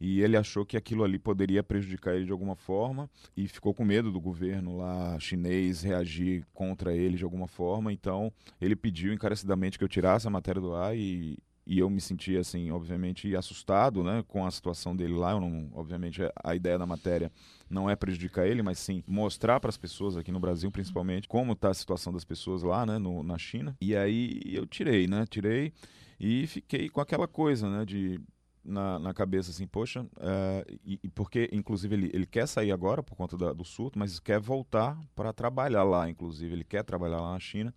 E 0.01 0.21
ele 0.21 0.37
achou 0.37 0.65
que 0.65 0.77
aquilo 0.77 1.05
ali 1.05 1.19
poderia 1.19 1.63
prejudicar 1.63 2.15
ele 2.15 2.27
de 2.27 2.33
alguma 2.33 2.55
forma 2.55 3.09
e 3.37 3.49
ficou 3.49 3.73
com 3.73 3.85
medo 3.85 4.13
do 4.13 4.21
governo 4.21 4.77
lá 4.77 5.19
chinês 5.19 5.83
reagir 5.83 6.45
contra 6.53 6.95
ele 6.95 7.17
de 7.17 7.25
alguma 7.25 7.47
forma. 7.47 7.93
Então, 7.93 8.33
ele 8.61 8.77
pediu 8.77 9.13
encarecidamente 9.13 9.79
que 9.79 9.85
eu 9.85 9.89
tirasse 9.89 10.27
a 10.27 10.31
matéria 10.31 10.61
do 10.61 10.75
ar 10.75 10.97
e, 10.97 11.39
e 11.67 11.79
eu 11.79 11.89
me 11.89 12.01
senti 12.01 12.37
assim, 12.37 12.71
obviamente, 12.71 13.35
assustado, 13.35 14.05
né, 14.05 14.23
com 14.29 14.47
a 14.47 14.51
situação 14.51 14.95
dele 14.95 15.15
lá. 15.15 15.33
Eu 15.33 15.41
não, 15.41 15.71
obviamente, 15.73 16.21
a 16.45 16.55
ideia 16.55 16.79
da 16.79 16.87
matéria 16.87 17.33
não 17.69 17.89
é 17.89 17.97
prejudicar 17.97 18.47
ele, 18.47 18.63
mas 18.63 18.79
sim 18.79 19.03
mostrar 19.07 19.59
para 19.61 19.71
as 19.71 19.79
pessoas 19.79 20.17
aqui 20.17 20.31
no 20.31 20.39
Brasil, 20.39 20.71
principalmente, 20.71 21.27
como 21.27 21.53
está 21.53 21.71
a 21.71 21.75
situação 21.75 22.13
das 22.13 22.25
pessoas 22.25 22.63
lá, 22.63 22.85
né, 22.85 22.99
no, 22.99 23.23
na 23.23 23.39
China. 23.39 23.75
E 23.81 23.97
aí 23.97 24.43
eu 24.45 24.67
tirei, 24.67 25.07
né, 25.07 25.25
tirei 25.29 25.73
e 26.21 26.47
fiquei 26.47 26.89
com 26.89 27.01
aquela 27.01 27.27
coisa, 27.27 27.69
né, 27.69 27.85
de 27.85 28.21
na, 28.67 28.99
na 28.99 29.15
cabeça 29.15 29.51
assim, 29.51 29.67
poxa, 29.67 30.05
é, 30.19 30.67
e, 30.85 30.99
e, 31.03 31.09
porque 31.09 31.49
inclusive 31.53 31.95
ele, 31.95 32.11
ele 32.13 32.27
quer 32.27 32.47
sair 32.47 32.73
agora 32.73 33.03
por 33.03 33.15
conta 33.15 33.37
da, 33.37 33.53
do 33.53 33.65
surto, 33.65 33.99
mas 33.99 34.19
quer 34.19 34.41
voltar 34.41 34.99
para 35.15 35.33
trabalhar 35.33 35.85
lá, 35.85 36.11
inclusive 36.11 36.53
ele 36.53 36.65
quer 36.65 36.83
trabalhar 36.83 37.21
lá 37.21 37.33
na 37.33 37.39
China. 37.39 37.73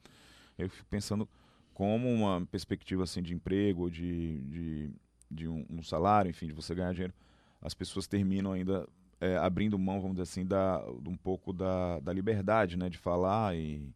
Eu 0.57 0.69
fico 0.69 0.87
pensando 0.89 1.29
como 1.73 2.11
uma 2.11 2.45
perspectiva 2.47 3.03
assim 3.03 3.21
de 3.21 3.33
emprego, 3.33 3.89
de, 3.89 4.41
de, 4.41 4.91
de 5.29 5.47
um, 5.47 5.65
um, 5.69 5.83
salário, 5.83 6.29
enfim, 6.29 6.47
de 6.47 6.53
você 6.53 6.75
ganhar 6.75 6.91
dinheiro, 6.91 7.13
as 7.61 7.73
pessoas 7.73 8.07
terminam 8.07 8.51
ainda 8.51 8.87
é, 9.21 9.37
abrindo 9.37 9.77
mão, 9.77 10.01
vamos 10.01 10.17
dizer 10.17 10.23
assim, 10.23 10.45
da, 10.45 10.83
um 11.05 11.15
pouco 11.15 11.53
da, 11.53 11.99
da 11.99 12.11
liberdade, 12.11 12.77
né, 12.77 12.89
de 12.89 12.97
falar 12.97 13.55
e, 13.55 13.87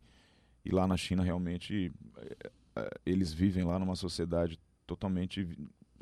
e 0.64 0.72
lá 0.72 0.88
na 0.88 0.96
China 0.96 1.24
realmente 1.24 1.92
é, 2.76 3.00
eles 3.06 3.34
vivem 3.34 3.64
lá 3.64 3.80
numa 3.80 3.96
sociedade 3.96 4.60
totalmente 4.86 5.48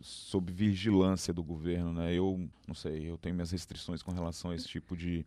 sob 0.01 0.51
vigilância 0.51 1.33
do 1.33 1.43
governo, 1.43 1.93
né? 1.93 2.13
Eu 2.13 2.47
não 2.67 2.75
sei, 2.75 3.09
eu 3.09 3.17
tenho 3.17 3.35
minhas 3.35 3.51
restrições 3.51 4.01
com 4.01 4.11
relação 4.11 4.51
a 4.51 4.55
esse 4.55 4.67
tipo 4.67 4.95
de, 4.95 5.25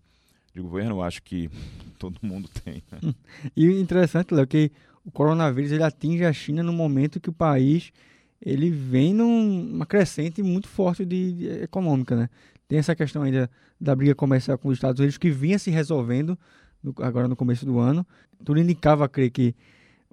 de 0.55 0.61
governo. 0.61 1.03
Acho 1.03 1.23
que 1.23 1.51
todo 1.99 2.19
mundo 2.23 2.49
tem. 2.49 2.83
Né? 2.91 3.15
E 3.57 3.67
interessante, 3.81 4.35
Léo, 4.35 4.47
que 4.47 4.71
o 5.05 5.11
coronavírus 5.11 5.73
ele 5.73 5.83
atinge 5.83 6.25
a 6.25 6.33
China 6.33 6.63
no 6.63 6.73
momento 6.73 7.21
que 7.21 7.31
o 7.31 7.33
país 7.33 7.93
ele 8.41 8.71
vem 8.71 9.15
numa 9.15 9.87
crescente 9.87 10.43
muito 10.43 10.69
forte 10.69 11.05
de, 11.05 11.33
de, 11.33 11.49
econômica, 11.63 12.15
né? 12.15 12.29
Tem 12.69 12.79
essa 12.79 12.95
questão 12.95 13.23
ainda 13.23 13.51
da 13.81 13.95
briga 13.95 14.15
comercial 14.15 14.59
com 14.59 14.69
os 14.69 14.77
Estados 14.77 15.01
Unidos 15.01 15.19
que 15.19 15.31
vinha 15.31 15.59
se 15.59 15.71
resolvendo 15.71 16.39
no, 16.83 16.95
agora 16.99 17.29
no 17.29 17.37
começo 17.37 17.65
do 17.65 17.79
ano. 17.79 18.07
Tudo 18.45 18.61
indicava 18.61 19.05
a 19.05 19.09
crer 19.09 19.31
que 19.31 19.55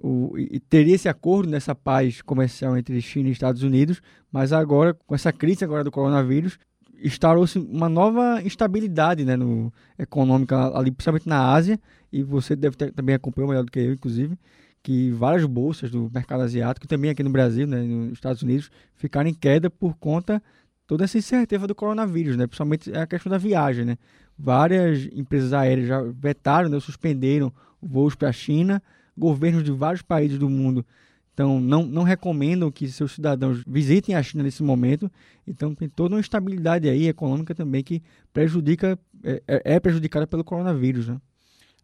o, 0.02 0.34
teria 0.68 0.96
esse 0.96 1.08
acordo 1.08 1.48
nessa 1.48 1.74
paz 1.76 2.20
comercial 2.20 2.76
entre 2.76 3.00
China 3.00 3.28
e 3.28 3.32
Estados 3.32 3.62
Unidos, 3.62 4.02
mas 4.32 4.52
agora, 4.52 4.92
com 4.94 5.14
essa 5.14 5.32
crise 5.32 5.64
agora 5.64 5.84
do 5.84 5.92
coronavírus, 5.92 6.58
instaurou-se 7.00 7.58
uma 7.58 7.88
nova 7.88 8.42
instabilidade 8.42 9.24
né, 9.24 9.36
no, 9.36 9.72
econômica 9.96 10.76
ali, 10.76 10.90
principalmente 10.90 11.28
na 11.28 11.52
Ásia, 11.52 11.78
e 12.12 12.22
você 12.22 12.56
deve 12.56 12.76
ter, 12.76 12.92
também 12.92 13.14
acompanhou 13.14 13.48
melhor 13.48 13.64
do 13.64 13.70
que 13.70 13.78
eu, 13.78 13.92
inclusive, 13.92 14.36
que 14.82 15.12
várias 15.12 15.44
bolsas 15.46 15.90
do 15.90 16.10
mercado 16.12 16.42
asiático, 16.42 16.88
também 16.88 17.10
aqui 17.10 17.22
no 17.22 17.30
Brasil, 17.30 17.66
né, 17.66 17.80
nos 17.80 18.14
Estados 18.14 18.42
Unidos, 18.42 18.70
ficaram 18.96 19.30
em 19.30 19.34
queda 19.34 19.70
por 19.70 19.96
conta 19.96 20.42
toda 20.84 21.04
essa 21.04 21.16
incerteza 21.16 21.66
do 21.66 21.76
coronavírus, 21.76 22.36
né, 22.36 22.48
principalmente 22.48 22.92
a 22.92 23.06
questão 23.06 23.30
da 23.30 23.38
viagem. 23.38 23.84
Né. 23.84 23.96
Várias 24.36 25.08
empresas 25.12 25.52
aéreas 25.52 25.86
já 25.86 26.02
vetaram, 26.02 26.68
né, 26.68 26.80
suspenderam 26.80 27.52
voos 27.80 28.16
para 28.16 28.30
a 28.30 28.32
China, 28.32 28.82
governos 29.16 29.62
de 29.62 29.70
vários 29.70 30.02
países 30.02 30.38
do 30.38 30.48
mundo 30.48 30.84
então, 31.32 31.58
não, 31.58 31.84
não 31.84 32.02
recomendam 32.02 32.70
que 32.70 32.86
seus 32.88 33.12
cidadãos 33.12 33.62
visitem 33.66 34.14
a 34.14 34.22
China 34.22 34.42
nesse 34.42 34.62
momento. 34.62 35.10
Então, 35.46 35.74
tem 35.74 35.88
toda 35.88 36.14
uma 36.14 36.20
instabilidade 36.20 36.88
aí 36.88 37.08
econômica 37.08 37.54
também 37.54 37.82
que 37.82 38.02
prejudica, 38.32 38.98
é, 39.24 39.42
é, 39.48 39.74
é 39.74 39.80
prejudicada 39.80 40.26
pelo 40.26 40.44
coronavírus. 40.44 41.08
Né? 41.08 41.18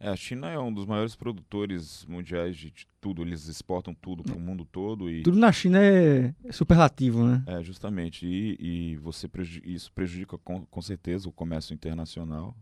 É, 0.00 0.10
a 0.10 0.16
China 0.16 0.50
é 0.50 0.58
um 0.58 0.72
dos 0.72 0.84
maiores 0.84 1.16
produtores 1.16 2.04
mundiais 2.06 2.56
de 2.58 2.72
tudo. 3.00 3.22
Eles 3.22 3.48
exportam 3.48 3.94
tudo 3.94 4.22
para 4.22 4.36
o 4.36 4.40
mundo 4.40 4.66
todo. 4.66 5.10
E... 5.10 5.22
Tudo 5.22 5.38
na 5.38 5.50
China 5.50 5.78
é, 5.82 6.34
superlativo, 6.50 7.24
né? 7.24 7.42
É, 7.46 7.62
justamente. 7.62 8.26
E, 8.26 8.56
e 8.60 8.96
você 8.96 9.30
isso 9.64 9.90
prejudica 9.92 10.36
com, 10.36 10.66
com 10.66 10.82
certeza 10.82 11.26
o 11.26 11.32
comércio 11.32 11.72
internacional 11.72 12.54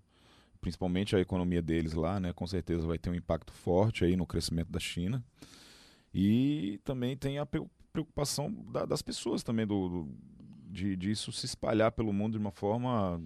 principalmente 0.60 1.14
a 1.14 1.20
economia 1.20 1.62
deles 1.62 1.92
lá, 1.92 2.18
né, 2.20 2.32
com 2.32 2.46
certeza 2.46 2.86
vai 2.86 2.98
ter 2.98 3.10
um 3.10 3.14
impacto 3.14 3.52
forte 3.52 4.04
aí 4.04 4.16
no 4.16 4.26
crescimento 4.26 4.70
da 4.70 4.80
China. 4.80 5.25
E 6.12 6.80
também 6.84 7.16
tem 7.16 7.38
a 7.38 7.46
preocupação 7.92 8.50
da, 8.72 8.84
das 8.84 9.02
pessoas 9.02 9.42
também, 9.42 9.66
do, 9.66 9.88
do 9.88 10.08
de, 10.70 10.96
de, 10.96 11.10
isso 11.10 11.32
se 11.32 11.46
espalhar 11.46 11.92
pelo 11.92 12.12
mundo 12.12 12.32
de 12.32 12.38
uma 12.38 12.50
forma 12.50 13.20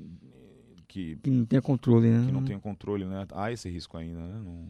que, 0.86 1.16
que 1.16 1.30
não 1.30 1.44
tenha 1.44 1.62
controle, 1.62 2.10
né? 2.10 2.26
Que 2.26 2.32
não 2.32 2.44
tenha 2.44 2.58
controle, 2.58 3.04
né? 3.04 3.26
Há 3.32 3.52
esse 3.52 3.68
risco 3.68 3.96
ainda, 3.96 4.20
né? 4.20 4.42
Não, 4.44 4.68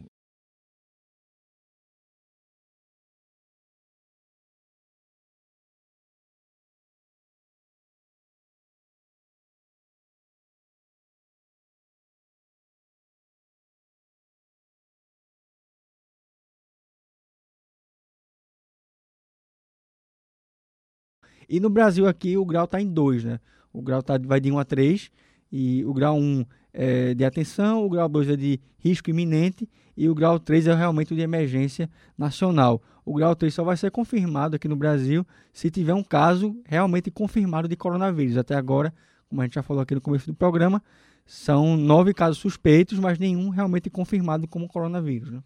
E 21.51 21.59
no 21.59 21.69
Brasil 21.69 22.07
aqui 22.07 22.37
o 22.37 22.45
grau 22.45 22.63
está 22.63 22.79
em 22.79 22.87
2, 22.87 23.25
né? 23.25 23.39
O 23.73 23.81
grau 23.81 24.01
tá, 24.01 24.17
vai 24.17 24.39
de 24.39 24.49
1 24.49 24.57
a 24.57 24.63
3 24.63 25.11
e 25.51 25.83
o 25.83 25.93
grau 25.93 26.17
1 26.17 26.45
é 26.73 27.13
de 27.13 27.25
atenção, 27.25 27.85
o 27.85 27.89
grau 27.89 28.07
2 28.07 28.29
é 28.29 28.35
de 28.37 28.57
risco 28.79 29.09
iminente 29.09 29.67
e 29.97 30.07
o 30.07 30.15
grau 30.15 30.39
3 30.39 30.67
é 30.67 30.73
realmente 30.73 31.13
de 31.13 31.19
emergência 31.19 31.89
nacional. 32.17 32.81
O 33.03 33.13
grau 33.13 33.35
3 33.35 33.53
só 33.53 33.65
vai 33.65 33.75
ser 33.75 33.91
confirmado 33.91 34.55
aqui 34.55 34.69
no 34.69 34.77
Brasil 34.77 35.27
se 35.51 35.69
tiver 35.69 35.93
um 35.93 36.03
caso 36.05 36.55
realmente 36.63 37.11
confirmado 37.11 37.67
de 37.67 37.75
coronavírus. 37.75 38.37
Até 38.37 38.55
agora, 38.55 38.93
como 39.27 39.41
a 39.41 39.43
gente 39.43 39.55
já 39.55 39.61
falou 39.61 39.83
aqui 39.83 39.93
no 39.93 39.99
começo 39.99 40.27
do 40.27 40.33
programa, 40.33 40.81
são 41.25 41.75
nove 41.75 42.13
casos 42.13 42.37
suspeitos, 42.37 42.97
mas 42.97 43.19
nenhum 43.19 43.49
realmente 43.49 43.89
confirmado 43.89 44.47
como 44.47 44.69
coronavírus. 44.69 45.29
Né? 45.29 45.43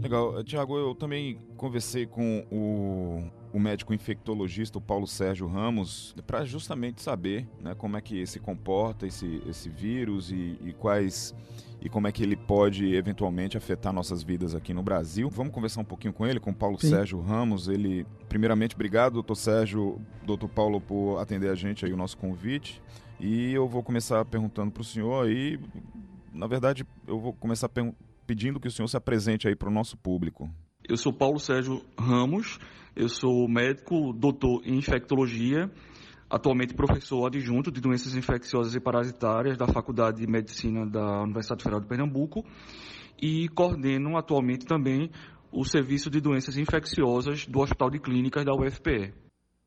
Legal. 0.00 0.42
Tiago, 0.44 0.76
eu 0.76 0.94
também 0.94 1.38
conversei 1.56 2.06
com 2.06 2.46
o, 2.50 3.56
o, 3.56 3.60
médico 3.60 3.92
infectologista, 3.92 4.78
o 4.78 4.80
Paulo 4.80 5.06
Sérgio 5.06 5.46
Ramos, 5.46 6.14
para 6.26 6.44
justamente 6.44 7.02
saber 7.02 7.48
né, 7.60 7.74
como 7.74 7.96
é 7.96 8.00
que 8.00 8.24
se 8.26 8.38
comporta 8.38 9.06
esse, 9.06 9.42
esse 9.48 9.68
vírus 9.68 10.30
e, 10.30 10.58
e, 10.64 10.72
quais 10.72 11.34
e 11.80 11.88
como 11.88 12.06
é 12.06 12.12
que 12.12 12.22
ele 12.22 12.36
pode 12.36 12.94
eventualmente 12.94 13.56
afetar 13.56 13.92
nossas 13.92 14.22
vidas 14.22 14.54
aqui 14.54 14.72
no 14.72 14.82
Brasil. 14.82 15.28
Vamos 15.30 15.52
conversar 15.52 15.80
um 15.80 15.84
pouquinho 15.84 16.12
com 16.12 16.26
ele, 16.26 16.40
com 16.40 16.50
o 16.50 16.54
Paulo 16.54 16.78
Sim. 16.80 16.90
Sérgio 16.90 17.20
Ramos. 17.20 17.68
Ele, 17.68 18.06
primeiramente, 18.28 18.74
obrigado, 18.74 19.14
doutor 19.14 19.36
Sérgio, 19.36 20.00
doutor 20.24 20.48
Paulo, 20.48 20.80
por 20.80 21.18
atender 21.18 21.50
a 21.50 21.54
gente 21.54 21.84
aí 21.84 21.92
o 21.92 21.96
nosso 21.96 22.16
convite. 22.16 22.80
E 23.20 23.52
eu 23.52 23.66
vou 23.66 23.82
começar 23.82 24.24
perguntando 24.24 24.70
para 24.70 24.80
o 24.80 24.84
senhor 24.84 25.26
aí, 25.26 25.58
na 26.32 26.46
verdade, 26.46 26.86
eu 27.06 27.18
vou 27.18 27.32
começar 27.32 27.68
pedindo 28.28 28.60
que 28.60 28.68
o 28.68 28.70
senhor 28.70 28.86
se 28.86 28.96
apresente 28.96 29.48
aí 29.48 29.56
para 29.56 29.70
o 29.70 29.72
nosso 29.72 29.96
público. 29.96 30.50
Eu 30.86 30.98
sou 30.98 31.14
Paulo 31.14 31.40
Sérgio 31.40 31.82
Ramos, 31.98 32.58
eu 32.94 33.08
sou 33.08 33.48
médico, 33.48 34.12
doutor 34.12 34.60
em 34.66 34.76
infectologia, 34.76 35.70
atualmente 36.28 36.74
professor 36.74 37.26
adjunto 37.26 37.72
de 37.72 37.80
doenças 37.80 38.14
infecciosas 38.14 38.74
e 38.74 38.80
parasitárias 38.80 39.56
da 39.56 39.66
Faculdade 39.66 40.18
de 40.20 40.26
Medicina 40.26 40.84
da 40.84 41.22
Universidade 41.22 41.62
Federal 41.62 41.80
de 41.80 41.88
Pernambuco 41.88 42.44
e 43.20 43.48
coordeno 43.48 44.18
atualmente 44.18 44.66
também 44.66 45.10
o 45.50 45.64
Serviço 45.64 46.10
de 46.10 46.20
Doenças 46.20 46.58
Infecciosas 46.58 47.46
do 47.46 47.60
Hospital 47.60 47.88
de 47.88 47.98
Clínicas 47.98 48.44
da 48.44 48.52
UFPE. 48.52 49.14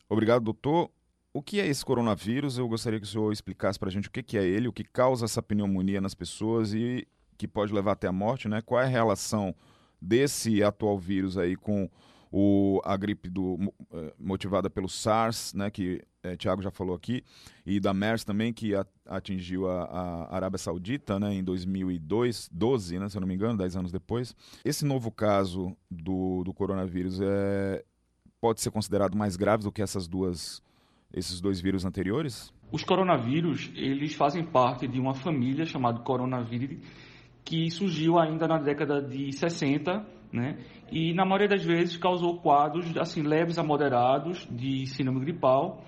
Obrigado, 0.08 0.44
doutor. 0.44 0.92
O 1.34 1.42
que 1.42 1.60
é 1.60 1.66
esse 1.66 1.84
coronavírus? 1.84 2.60
Eu 2.60 2.68
gostaria 2.68 3.00
que 3.00 3.08
o 3.08 3.10
senhor 3.10 3.32
explicasse 3.32 3.80
para 3.80 3.90
a 3.90 3.92
gente 3.92 4.08
o 4.08 4.12
que 4.12 4.38
é 4.38 4.44
ele, 4.44 4.68
o 4.68 4.74
que 4.74 4.84
causa 4.84 5.26
essa 5.26 5.42
pneumonia 5.42 6.00
nas 6.00 6.14
pessoas 6.14 6.76
e 6.76 7.08
que 7.42 7.48
pode 7.48 7.74
levar 7.74 7.94
até 7.94 8.08
a 8.08 8.12
morte, 8.12 8.48
né? 8.48 8.62
Qual 8.62 8.80
é 8.80 8.84
a 8.84 8.88
relação 8.88 9.56
desse 10.00 10.62
atual 10.62 11.00
vírus 11.00 11.40
aí 11.40 11.56
com 11.56 11.90
o, 12.32 12.80
a 12.86 12.96
gripe 12.96 13.32
do, 13.32 13.58
eh, 13.92 14.14
motivada 14.20 14.70
pelo 14.70 14.88
SARS, 14.88 15.52
né, 15.56 15.72
que 15.72 16.04
é, 16.22 16.38
Tiago 16.38 16.62
já 16.62 16.70
falou 16.70 16.96
aqui, 16.96 17.24
e 17.66 17.80
da 17.80 17.96
MERS 17.96 18.24
também, 18.24 18.54
que 18.54 18.76
a, 18.76 18.86
atingiu 19.08 19.68
a, 19.68 19.86
a, 19.86 20.36
Arábia 20.36 20.60
Saudita 20.60 21.20
né, 21.20 21.34
em 21.34 21.44
2002, 21.44 22.48
12, 22.54 23.00
né, 23.00 23.10
se 23.10 23.18
eu 23.18 23.22
não 23.22 23.28
me 23.28 23.34
engano, 23.34 23.58
10 23.58 23.76
anos 23.76 23.92
depois. 23.92 24.36
Esse 24.64 24.86
novo 24.86 25.10
caso 25.10 25.76
do, 25.90 26.44
do 26.44 26.54
coronavírus 26.54 27.20
é, 27.22 27.84
pode 28.40 28.62
ser 28.62 28.70
considerado 28.70 29.18
mais 29.18 29.36
grave 29.36 29.64
do 29.64 29.72
que 29.72 29.82
essas 29.82 30.08
duas, 30.08 30.62
esses 31.12 31.42
dois 31.42 31.60
vírus 31.60 31.86
anteriores? 31.86 32.54
Os 32.72 32.84
coronavírus, 32.84 33.72
eles 33.76 34.14
fazem 34.14 34.46
parte 34.46 34.88
de 34.88 35.00
uma 35.00 35.16
família 35.16 35.66
chamada 35.66 36.00
coronavírus 36.02 36.78
que 37.44 37.70
surgiu 37.70 38.20
ainda 38.20 38.48
na 38.48 38.58
década 38.58 39.02
de 39.02 39.32
60, 39.32 40.06
né? 40.32 40.58
E 40.92 41.14
na 41.14 41.26
maioria 41.26 41.48
das 41.48 41.64
vezes 41.64 41.98
causou 41.98 42.40
quadros 42.40 42.96
assim 42.98 43.22
leves 43.22 43.58
a 43.58 43.64
moderados 43.64 44.48
de 44.50 44.86
síndrome 44.88 45.22
gripal, 45.22 45.84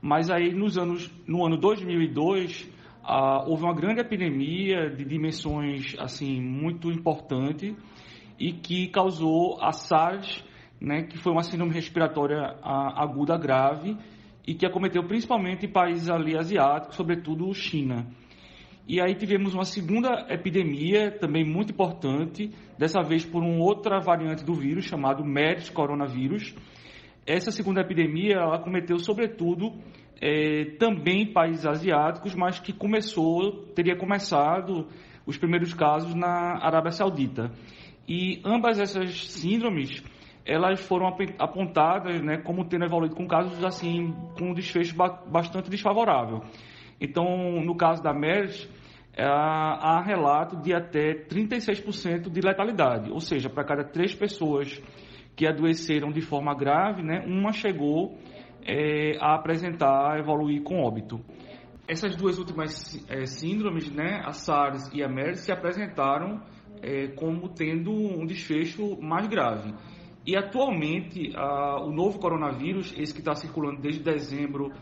mas 0.00 0.30
aí 0.30 0.52
nos 0.54 0.78
anos 0.78 1.10
no 1.26 1.44
ano 1.44 1.56
2002 1.56 2.70
ah, 3.02 3.44
houve 3.46 3.62
uma 3.64 3.74
grande 3.74 4.00
epidemia 4.00 4.90
de 4.90 5.04
dimensões 5.04 5.94
assim 5.98 6.40
muito 6.40 6.90
importante 6.90 7.76
e 8.38 8.52
que 8.52 8.88
causou 8.88 9.62
a 9.62 9.72
SARS, 9.72 10.44
né, 10.80 11.02
que 11.04 11.16
foi 11.18 11.32
uma 11.32 11.42
síndrome 11.42 11.72
respiratória 11.72 12.56
aguda 12.62 13.38
grave 13.38 13.96
e 14.46 14.54
que 14.54 14.66
acometeu 14.66 15.02
principalmente 15.04 15.66
países 15.66 16.08
ali 16.08 16.36
asiáticos, 16.36 16.96
sobretudo 16.96 17.52
China. 17.54 18.06
E 18.88 19.00
aí 19.00 19.16
tivemos 19.16 19.52
uma 19.52 19.64
segunda 19.64 20.26
epidemia, 20.28 21.10
também 21.10 21.44
muito 21.44 21.72
importante, 21.72 22.52
dessa 22.78 23.02
vez 23.02 23.24
por 23.24 23.42
uma 23.42 23.64
outra 23.64 23.98
variante 23.98 24.44
do 24.44 24.54
vírus, 24.54 24.84
chamado 24.84 25.24
MERS 25.24 25.70
coronavírus. 25.70 26.54
Essa 27.26 27.50
segunda 27.50 27.80
epidemia, 27.80 28.36
ela 28.36 28.60
cometeu 28.60 28.96
sobretudo 29.00 29.72
é, 30.20 30.76
também 30.78 31.32
países 31.32 31.66
asiáticos, 31.66 32.36
mas 32.36 32.60
que 32.60 32.72
começou, 32.72 33.66
teria 33.74 33.96
começado 33.96 34.86
os 35.26 35.36
primeiros 35.36 35.74
casos 35.74 36.14
na 36.14 36.64
Arábia 36.64 36.92
Saudita. 36.92 37.50
E 38.08 38.40
ambas 38.44 38.78
essas 38.78 39.26
síndromes, 39.32 40.00
elas 40.44 40.80
foram 40.80 41.08
apontadas 41.40 42.22
né, 42.22 42.36
como 42.36 42.64
tendo 42.64 42.84
evoluído 42.84 43.16
com 43.16 43.26
casos 43.26 43.64
assim, 43.64 44.12
com 44.38 44.50
um 44.50 44.54
desfecho 44.54 44.94
bastante 44.94 45.68
desfavorável. 45.68 46.42
Então, 47.00 47.60
no 47.62 47.76
caso 47.76 48.02
da 48.02 48.12
MERS, 48.12 48.68
há 49.18 50.02
relato 50.02 50.56
de 50.56 50.74
até 50.74 51.14
36% 51.14 52.30
de 52.30 52.40
letalidade, 52.40 53.10
ou 53.10 53.20
seja, 53.20 53.48
para 53.48 53.64
cada 53.64 53.84
três 53.84 54.14
pessoas 54.14 54.80
que 55.34 55.46
adoeceram 55.46 56.10
de 56.10 56.20
forma 56.20 56.54
grave, 56.54 57.02
né, 57.02 57.24
uma 57.26 57.52
chegou 57.52 58.18
é, 58.64 59.16
a 59.20 59.34
apresentar, 59.34 60.18
evoluir 60.18 60.62
com 60.62 60.82
óbito. 60.82 61.20
Essas 61.88 62.16
duas 62.16 62.38
últimas 62.38 63.06
é, 63.08 63.26
síndromes, 63.26 63.90
né, 63.90 64.22
a 64.24 64.32
SARS 64.32 64.90
e 64.92 65.02
a 65.02 65.08
MERS, 65.08 65.40
se 65.40 65.52
apresentaram 65.52 66.42
é, 66.82 67.08
como 67.08 67.48
tendo 67.50 67.92
um 67.92 68.26
desfecho 68.26 69.00
mais 69.00 69.28
grave. 69.28 69.72
E 70.26 70.36
atualmente, 70.36 71.30
a, 71.36 71.80
o 71.84 71.92
novo 71.92 72.18
coronavírus, 72.18 72.92
esse 72.98 73.14
que 73.14 73.20
está 73.20 73.34
circulando 73.34 73.80
desde 73.80 74.02
dezembro 74.02 74.72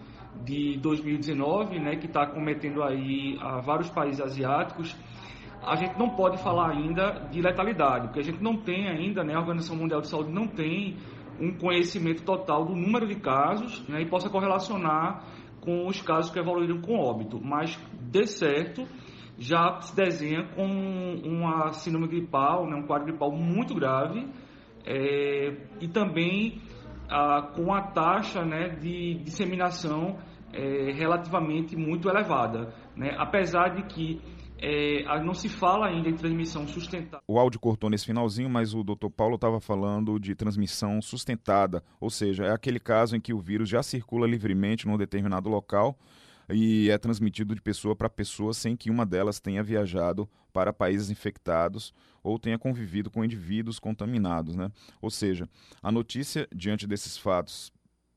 de 0.43 0.79
2019, 0.79 1.79
né, 1.79 1.97
que 1.97 2.07
está 2.07 2.27
cometendo 2.27 2.83
aí 2.83 3.39
a 3.41 3.61
vários 3.61 3.89
países 3.91 4.21
asiáticos, 4.21 4.97
a 5.63 5.77
gente 5.77 5.99
não 5.99 6.11
pode 6.11 6.43
falar 6.43 6.71
ainda 6.71 7.27
de 7.31 7.41
letalidade, 7.41 8.09
porque 8.09 8.21
a 8.21 8.25
gente 8.25 8.43
não 8.43 8.57
tem 8.57 8.89
ainda, 8.89 9.25
né, 9.25 9.35
a 9.35 9.41
Organização 9.41 9.77
Mundial 9.77 10.01
de 10.01 10.09
Saúde 10.09 10.31
não 10.31 10.47
tem 10.47 10.97
um 11.41 11.57
conhecimento 11.57 12.23
total 12.23 12.65
do 12.65 12.75
número 12.75 13.07
de 13.07 13.17
casos 13.17 13.87
né, 13.89 14.03
e 14.03 14.07
possa 14.07 14.29
correlacionar 14.29 15.25
com 15.61 15.87
os 15.87 16.01
casos 16.03 16.31
que 16.31 16.39
evoluíram 16.39 16.81
com 16.81 16.99
óbito. 16.99 17.41
Mas, 17.43 17.79
de 18.01 18.27
certo, 18.27 18.87
já 19.39 19.81
se 19.81 19.97
desenha 19.97 20.45
com 20.55 20.65
uma 21.25 21.73
síndrome 21.73 22.07
gripal, 22.09 22.69
né, 22.69 22.77
um 22.77 22.87
quadro 22.87 23.07
gripal 23.07 23.33
muito 23.33 23.75
grave 23.75 24.29
é, 24.85 25.57
e 25.81 25.89
também 25.89 26.61
com 27.55 27.73
a 27.73 27.83
taxa 27.93 28.45
né, 28.45 28.71
de 28.71 29.15
disseminação 29.23 30.19
é, 30.53 30.93
relativamente 30.93 31.77
muito 31.77 32.09
elevada. 32.09 32.73
Né? 32.97 33.15
Apesar 33.19 33.75
de 33.75 33.83
que 33.85 34.21
é, 34.59 35.23
não 35.23 35.35
se 35.35 35.49
fala 35.49 35.89
ainda 35.89 36.09
em 36.09 36.15
transmissão 36.15 36.67
sustentada. 36.67 37.23
O 37.29 37.39
áudio 37.39 37.61
cortou 37.61 37.91
nesse 37.91 38.07
finalzinho, 38.07 38.49
mas 38.49 38.75
o 38.75 38.83
Dr. 38.83 39.11
Paulo 39.15 39.35
estava 39.35 39.61
falando 39.61 40.19
de 40.19 40.35
transmissão 40.35 41.03
sustentada, 41.03 41.83
ou 42.01 42.09
seja, 42.09 42.45
é 42.45 42.53
aquele 42.53 42.81
caso 42.81 43.17
em 43.17 43.21
que 43.21 43.35
o 43.35 43.39
vírus 43.39 43.69
já 43.69 43.83
circula 43.83 44.27
livremente 44.27 44.87
num 44.87 44.97
determinado 44.97 45.49
local 45.51 45.99
e 46.49 46.91
é 46.91 46.99
transmitido 46.99 47.55
de 47.55 47.61
pessoa 47.61 47.97
para 47.97 48.09
pessoa 48.09 48.53
sem 48.53 48.77
que 48.77 48.91
uma 48.91 49.07
delas 49.07 49.41
tenha 49.41 49.63
viajado 49.63 50.29
para 50.53 50.73
países 50.73 51.11
infectados 51.11 51.93
ou 52.23 52.39
tenha 52.39 52.59
convivido 52.59 53.11
com 53.11 53.25
indivíduos 53.25 53.79
contaminados. 53.79 54.55
Né? 54.55 54.71
Ou 55.01 55.11
seja, 55.11 55.49
a 55.83 55.91
notícia, 55.91 56.49
diante 56.55 56.87
desses 56.87 57.19
fatos 57.19 57.73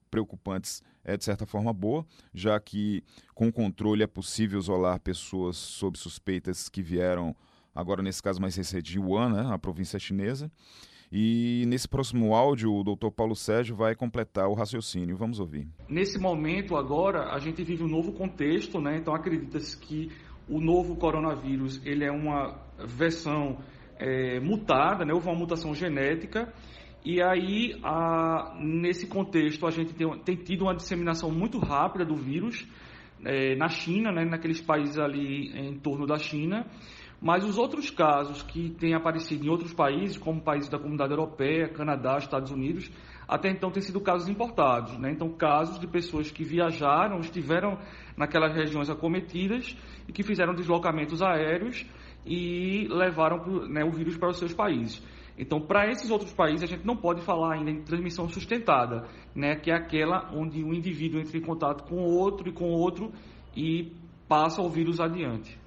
preocupantes, 0.09 0.81
é 1.03 1.17
de 1.17 1.23
certa 1.23 1.45
forma 1.45 1.73
boa, 1.73 2.05
já 2.33 2.59
que 2.59 3.03
com 3.33 3.51
controle 3.51 4.03
é 4.03 4.07
possível 4.07 4.59
isolar 4.59 4.99
pessoas 4.99 5.55
sob 5.55 5.97
suspeitas 5.97 6.69
que 6.69 6.81
vieram, 6.81 7.35
agora 7.73 8.01
nesse 8.01 8.21
caso 8.21 8.41
mais 8.41 8.55
recente, 8.55 8.91
de 8.91 8.99
Wuhan, 8.99 9.29
né, 9.29 9.53
a 9.53 9.57
província 9.57 9.99
chinesa. 9.99 10.51
E 11.11 11.63
nesse 11.67 11.87
próximo 11.87 12.35
áudio, 12.35 12.73
o 12.73 12.83
doutor 12.83 13.11
Paulo 13.11 13.35
Sérgio 13.35 13.75
vai 13.75 13.95
completar 13.95 14.47
o 14.47 14.53
raciocínio. 14.53 15.15
Vamos 15.15 15.39
ouvir. 15.39 15.67
Nesse 15.87 16.19
momento, 16.19 16.75
agora, 16.75 17.33
a 17.33 17.39
gente 17.39 17.63
vive 17.63 17.83
um 17.83 17.87
novo 17.87 18.11
contexto, 18.11 18.81
né? 18.81 18.97
então 18.97 19.15
acredita-se 19.15 19.77
que 19.77 20.11
o 20.49 20.59
novo 20.59 20.95
coronavírus 20.95 21.81
ele 21.85 22.03
é 22.03 22.11
uma 22.11 22.59
versão 22.85 23.59
é, 23.97 24.39
mutada, 24.39 25.05
né? 25.05 25.13
houve 25.13 25.27
uma 25.27 25.37
mutação 25.37 25.73
genética 25.73 26.53
e 27.09 27.21
aí, 27.21 27.79
a, 27.83 28.57
nesse 28.59 29.07
contexto, 29.07 29.65
a 29.65 29.71
gente 29.71 29.93
tem, 29.93 30.19
tem, 30.25 30.35
tido 30.35 30.63
uma 30.63 30.75
disseminação 30.75 31.31
muito 31.31 31.57
rápida 31.57 32.03
do 32.03 32.17
vírus 32.17 32.67
é, 33.23 33.55
na 33.55 33.69
China, 33.69 34.11
né, 34.11 34.25
naqueles 34.25 34.59
países 34.59 34.99
ali 34.99 35.57
em 35.57 35.79
torno 35.79 36.05
da 36.05 36.17
China. 36.17 36.65
Mas 37.19 37.43
os 37.43 37.57
outros 37.57 37.89
casos 37.89 38.43
que 38.43 38.69
têm 38.69 38.93
aparecido 38.93 39.45
em 39.45 39.49
outros 39.49 39.73
países, 39.73 40.17
como 40.17 40.39
países 40.39 40.69
da 40.69 40.77
comunidade 40.77 41.11
europeia, 41.11 41.67
Canadá, 41.67 42.17
Estados 42.17 42.51
Unidos, 42.51 42.91
até 43.27 43.49
então 43.49 43.71
têm 43.71 43.81
sido 43.81 43.99
casos 43.99 44.29
importados. 44.29 44.97
Né? 44.99 45.11
Então, 45.11 45.29
casos 45.29 45.79
de 45.79 45.87
pessoas 45.87 46.29
que 46.29 46.43
viajaram, 46.43 47.19
estiveram 47.19 47.79
naquelas 48.15 48.53
regiões 48.53 48.89
acometidas 48.89 49.75
e 50.07 50.11
que 50.11 50.21
fizeram 50.21 50.53
deslocamentos 50.53 51.21
aéreos 51.21 51.85
e 52.23 52.87
levaram 52.89 53.67
né, 53.67 53.83
o 53.83 53.91
vírus 53.91 54.15
para 54.15 54.29
os 54.29 54.37
seus 54.37 54.53
países. 54.53 55.01
Então, 55.37 55.59
para 55.59 55.89
esses 55.89 56.09
outros 56.09 56.33
países, 56.33 56.63
a 56.63 56.67
gente 56.67 56.85
não 56.85 56.95
pode 56.95 57.21
falar 57.21 57.55
ainda 57.55 57.69
em 57.69 57.81
transmissão 57.81 58.27
sustentada, 58.27 59.07
né, 59.35 59.55
que 59.55 59.71
é 59.71 59.75
aquela 59.75 60.31
onde 60.33 60.63
o 60.63 60.73
indivíduo 60.73 61.19
entra 61.19 61.37
em 61.37 61.41
contato 61.41 61.83
com 61.83 61.97
outro 61.97 62.49
e 62.49 62.51
com 62.51 62.65
outro 62.71 63.11
e 63.55 63.91
passa 64.27 64.61
o 64.61 64.69
vírus 64.69 64.99
adiante. 64.99 65.57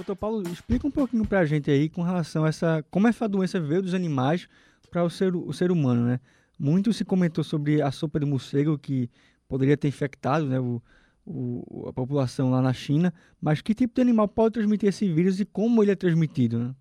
Doutor 0.00 0.16
Paulo, 0.16 0.42
explica 0.48 0.86
um 0.86 0.90
pouquinho 0.90 1.26
para 1.26 1.40
a 1.40 1.44
gente 1.44 1.70
aí 1.70 1.88
com 1.90 2.02
relação 2.02 2.44
a 2.46 2.48
essa, 2.48 2.82
como 2.90 3.06
essa 3.06 3.28
doença 3.28 3.60
veio 3.60 3.82
dos 3.82 3.92
animais 3.92 4.48
para 4.90 5.04
o 5.04 5.10
ser, 5.10 5.36
o 5.36 5.52
ser 5.52 5.70
humano, 5.70 6.06
né? 6.06 6.20
Muito 6.58 6.90
se 6.92 7.04
comentou 7.04 7.44
sobre 7.44 7.82
a 7.82 7.90
sopa 7.90 8.18
de 8.18 8.24
morcego 8.24 8.78
que 8.78 9.10
poderia 9.46 9.76
ter 9.76 9.88
infectado, 9.88 10.46
né, 10.46 10.58
o, 10.58 10.80
o, 11.26 11.86
a 11.88 11.92
população 11.92 12.50
lá 12.50 12.62
na 12.62 12.72
China, 12.72 13.12
mas 13.40 13.60
que 13.60 13.74
tipo 13.74 13.94
de 13.94 14.00
animal 14.00 14.26
pode 14.26 14.54
transmitir 14.54 14.88
esse 14.88 15.06
vírus 15.12 15.38
e 15.38 15.44
como 15.44 15.82
ele 15.82 15.90
é 15.90 15.96
transmitido? 15.96 16.58
Né? 16.58 16.74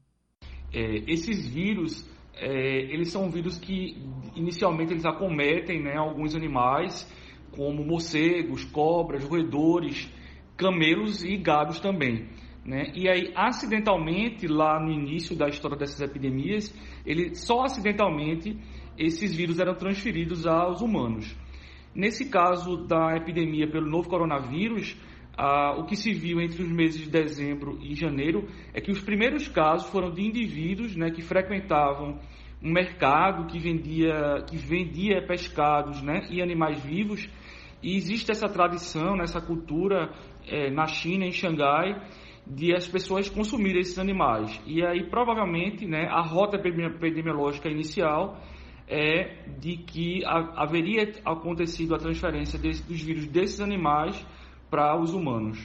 É, 0.73 1.11
esses 1.11 1.45
vírus, 1.45 2.09
é, 2.35 2.83
eles 2.93 3.09
são 3.11 3.29
vírus 3.29 3.57
que 3.57 4.01
inicialmente 4.33 4.93
eles 4.93 5.05
acometem 5.05 5.83
né, 5.83 5.95
alguns 5.97 6.35
animais, 6.35 7.05
como 7.51 7.83
morcegos, 7.83 8.63
cobras, 8.63 9.25
roedores, 9.25 10.09
camelos 10.55 11.23
e 11.23 11.35
gados 11.35 11.81
também. 11.81 12.29
Né? 12.69 12.91
E 12.93 13.09
aí, 13.09 13.33
acidentalmente, 13.35 14.47
lá 14.47 14.79
no 14.79 14.91
início 14.91 15.35
da 15.35 15.47
história 15.47 15.75
dessas 15.75 16.01
epidemias, 16.01 16.71
ele, 17.03 17.33
só 17.33 17.63
acidentalmente 17.63 18.55
esses 18.95 19.35
vírus 19.35 19.59
eram 19.59 19.73
transferidos 19.73 20.45
aos 20.45 20.79
humanos. 20.79 21.35
Nesse 21.95 22.29
caso 22.29 22.85
da 22.85 23.17
epidemia 23.17 23.67
pelo 23.67 23.89
novo 23.89 24.07
coronavírus, 24.07 24.95
ah, 25.35 25.73
o 25.79 25.85
que 25.85 25.95
se 25.95 26.13
viu 26.13 26.39
entre 26.39 26.61
os 26.61 26.69
meses 26.69 27.01
de 27.01 27.09
dezembro 27.09 27.79
e 27.81 27.95
janeiro 27.95 28.47
é 28.71 28.79
que 28.79 28.91
os 28.91 29.01
primeiros 29.01 29.47
casos 29.47 29.89
foram 29.89 30.11
de 30.11 30.21
indivíduos 30.21 30.95
né, 30.95 31.09
que 31.09 31.23
frequentavam 31.23 32.19
um 32.61 32.71
mercado 32.71 33.47
que 33.47 33.57
vendia, 33.57 34.43
que 34.47 34.57
vendia 34.57 35.25
pescados 35.25 36.03
né, 36.03 36.27
e 36.29 36.39
animais 36.39 36.79
vivos. 36.83 37.27
E 37.81 37.95
existe 37.95 38.29
essa 38.29 38.47
tradição, 38.47 39.15
né, 39.15 39.23
essa 39.23 39.41
cultura 39.41 40.13
é, 40.47 40.69
na 40.69 40.85
China, 40.85 41.25
em 41.25 41.31
Xangai, 41.31 41.99
de 42.49 42.75
as 42.75 42.87
pessoas 42.87 43.29
consumirem 43.29 43.81
esses 43.81 43.99
animais. 43.99 44.59
E 44.65 44.83
aí, 44.83 45.07
provavelmente, 45.09 45.85
né, 45.85 46.07
a 46.09 46.21
rota 46.21 46.57
epidemiológica 46.57 47.69
inicial 47.69 48.41
é 48.87 49.45
de 49.59 49.77
que 49.77 50.23
haveria 50.25 51.13
acontecido 51.23 51.93
a 51.93 51.99
transferência 51.99 52.57
desse, 52.57 52.81
dos 52.81 52.99
vírus 52.99 53.27
desses 53.27 53.61
animais 53.61 54.25
para 54.69 54.99
os 54.99 55.13
humanos. 55.13 55.59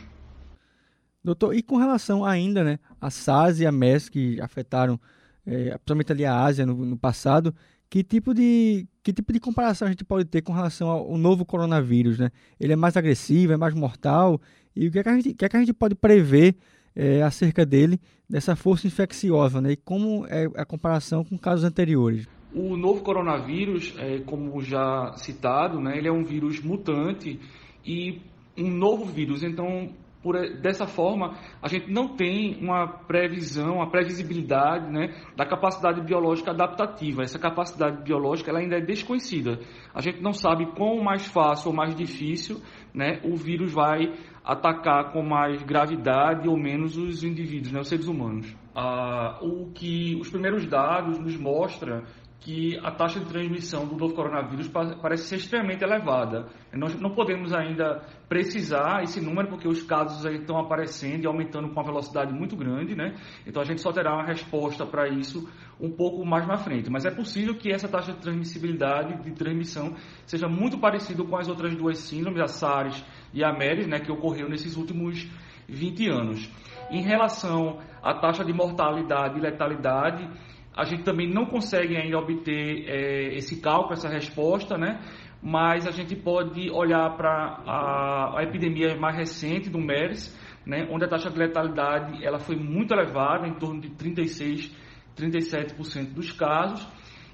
Doutor, 1.22 1.54
e 1.54 1.62
com 1.62 1.78
relação 1.78 2.22
ainda 2.22 2.62
né, 2.62 2.78
a 3.00 3.08
SARS 3.08 3.60
e 3.60 3.66
a 3.66 3.72
MERS, 3.72 4.10
que 4.10 4.38
afetaram 4.42 5.00
é, 5.46 5.70
principalmente 5.70 6.12
ali 6.12 6.24
a 6.26 6.38
Ásia 6.38 6.66
no, 6.66 6.74
no, 6.74 6.98
passado, 6.98 7.54
que 7.94 8.02
tipo, 8.02 8.34
de, 8.34 8.88
que 9.04 9.12
tipo 9.12 9.32
de 9.32 9.38
comparação 9.38 9.86
a 9.86 9.90
gente 9.92 10.04
pode 10.04 10.24
ter 10.24 10.42
com 10.42 10.52
relação 10.52 10.88
ao 10.88 11.16
novo 11.16 11.44
coronavírus? 11.44 12.18
Né? 12.18 12.32
Ele 12.58 12.72
é 12.72 12.76
mais 12.76 12.96
agressivo, 12.96 13.52
é 13.52 13.56
mais 13.56 13.72
mortal? 13.72 14.40
E 14.74 14.88
o 14.88 14.90
que 14.90 14.98
é 14.98 15.02
que 15.04 15.08
a 15.08 15.14
gente, 15.14 15.34
que 15.34 15.44
é 15.44 15.48
que 15.48 15.56
a 15.56 15.60
gente 15.60 15.72
pode 15.72 15.94
prever 15.94 16.56
é, 16.96 17.22
acerca 17.22 17.64
dele, 17.64 18.00
dessa 18.28 18.56
força 18.56 18.88
infecciosa? 18.88 19.60
Né? 19.60 19.74
E 19.74 19.76
como 19.76 20.26
é 20.26 20.50
a 20.56 20.64
comparação 20.64 21.24
com 21.24 21.38
casos 21.38 21.64
anteriores? 21.64 22.26
O 22.52 22.76
novo 22.76 23.00
coronavírus, 23.02 23.94
é, 23.96 24.18
como 24.26 24.60
já 24.60 25.12
citado, 25.16 25.78
né, 25.78 25.96
ele 25.96 26.08
é 26.08 26.12
um 26.12 26.24
vírus 26.24 26.60
mutante 26.60 27.38
e 27.86 28.20
um 28.58 28.72
novo 28.72 29.04
vírus. 29.04 29.44
Então, 29.44 29.90
por, 30.24 30.34
dessa 30.58 30.86
forma, 30.86 31.36
a 31.60 31.68
gente 31.68 31.92
não 31.92 32.16
tem 32.16 32.56
uma 32.60 32.88
previsão, 32.88 33.74
uma 33.74 33.90
previsibilidade 33.90 34.90
né, 34.90 35.14
da 35.36 35.44
capacidade 35.44 36.00
biológica 36.00 36.50
adaptativa. 36.50 37.22
Essa 37.22 37.38
capacidade 37.38 38.02
biológica 38.02 38.50
ela 38.50 38.60
ainda 38.60 38.78
é 38.78 38.80
desconhecida. 38.80 39.60
A 39.94 40.00
gente 40.00 40.22
não 40.22 40.32
sabe 40.32 40.64
quão 40.74 41.04
mais 41.04 41.26
fácil 41.26 41.70
ou 41.70 41.76
mais 41.76 41.94
difícil 41.94 42.62
né, 42.94 43.20
o 43.22 43.36
vírus 43.36 43.70
vai 43.70 44.14
atacar 44.42 45.12
com 45.12 45.22
mais 45.22 45.62
gravidade 45.62 46.48
ou 46.48 46.56
menos 46.56 46.96
os 46.96 47.22
indivíduos, 47.22 47.72
né, 47.72 47.80
os 47.80 47.88
seres 47.88 48.08
humanos. 48.08 48.56
Ah, 48.74 49.38
o 49.42 49.70
que 49.72 50.16
os 50.20 50.30
primeiros 50.30 50.66
dados 50.66 51.18
nos 51.18 51.36
mostram 51.36 52.02
que 52.40 52.78
a 52.82 52.90
taxa 52.90 53.20
de 53.20 53.26
transmissão 53.26 53.86
do 53.86 53.96
novo 53.96 54.14
coronavírus 54.14 54.68
parece 55.00 55.24
ser 55.24 55.36
extremamente 55.36 55.82
elevada. 55.82 56.46
Nós 56.74 56.94
não 57.00 57.14
podemos 57.14 57.54
ainda 57.54 58.02
precisar 58.28 59.02
esse 59.02 59.18
número 59.18 59.48
porque 59.48 59.66
os 59.66 59.82
casos 59.82 60.22
estão 60.26 60.58
aparecendo 60.58 61.24
e 61.24 61.26
aumentando 61.26 61.68
com 61.68 61.80
uma 61.80 61.84
velocidade 61.84 62.34
muito 62.34 62.54
grande, 62.54 62.94
né? 62.94 63.14
Então 63.46 63.62
a 63.62 63.64
gente 63.64 63.80
só 63.80 63.90
terá 63.92 64.12
uma 64.12 64.26
resposta 64.26 64.84
para 64.84 65.08
isso 65.08 65.48
um 65.80 65.90
pouco 65.90 66.24
mais 66.26 66.46
na 66.46 66.58
frente. 66.58 66.90
Mas 66.90 67.06
é 67.06 67.10
possível 67.10 67.54
que 67.54 67.72
essa 67.72 67.88
taxa 67.88 68.12
de 68.12 68.18
transmissibilidade, 68.18 69.22
de 69.22 69.32
transmissão, 69.32 69.94
seja 70.26 70.46
muito 70.46 70.78
parecido 70.78 71.24
com 71.24 71.38
as 71.38 71.48
outras 71.48 71.74
duas 71.74 71.96
síndromes, 71.98 72.42
a 72.42 72.46
SARS 72.46 73.02
e 73.32 73.42
a 73.42 73.52
MERS, 73.52 73.86
né, 73.86 74.00
que 74.00 74.12
ocorreu 74.12 74.50
nesses 74.50 74.76
últimos 74.76 75.26
20 75.66 76.08
anos. 76.08 76.50
Em 76.90 77.00
relação 77.00 77.78
à 78.02 78.12
taxa 78.12 78.44
de 78.44 78.52
mortalidade 78.52 79.38
e 79.38 79.40
letalidade, 79.40 80.28
a 80.76 80.84
gente 80.84 81.04
também 81.04 81.28
não 81.28 81.46
consegue 81.46 81.96
ainda 81.96 82.18
obter 82.18 82.88
é, 82.88 83.34
esse 83.36 83.60
cálculo, 83.60 83.92
essa 83.92 84.08
resposta, 84.08 84.76
né? 84.76 85.00
mas 85.40 85.86
a 85.86 85.90
gente 85.90 86.16
pode 86.16 86.70
olhar 86.70 87.16
para 87.16 87.62
a, 87.66 88.38
a, 88.38 88.42
epidemia 88.42 88.96
mais 88.96 89.14
recente 89.14 89.68
do 89.68 89.78
MERS, 89.78 90.34
né? 90.66 90.88
onde 90.90 91.04
a 91.04 91.08
taxa 91.08 91.30
de 91.30 91.38
letalidade 91.38 92.24
ela 92.24 92.38
foi 92.38 92.56
muito 92.56 92.94
elevada, 92.94 93.46
em 93.46 93.54
torno 93.54 93.80
de 93.80 93.90
36, 93.90 94.74
37% 95.16 96.14
dos 96.14 96.32
casos. 96.32 96.88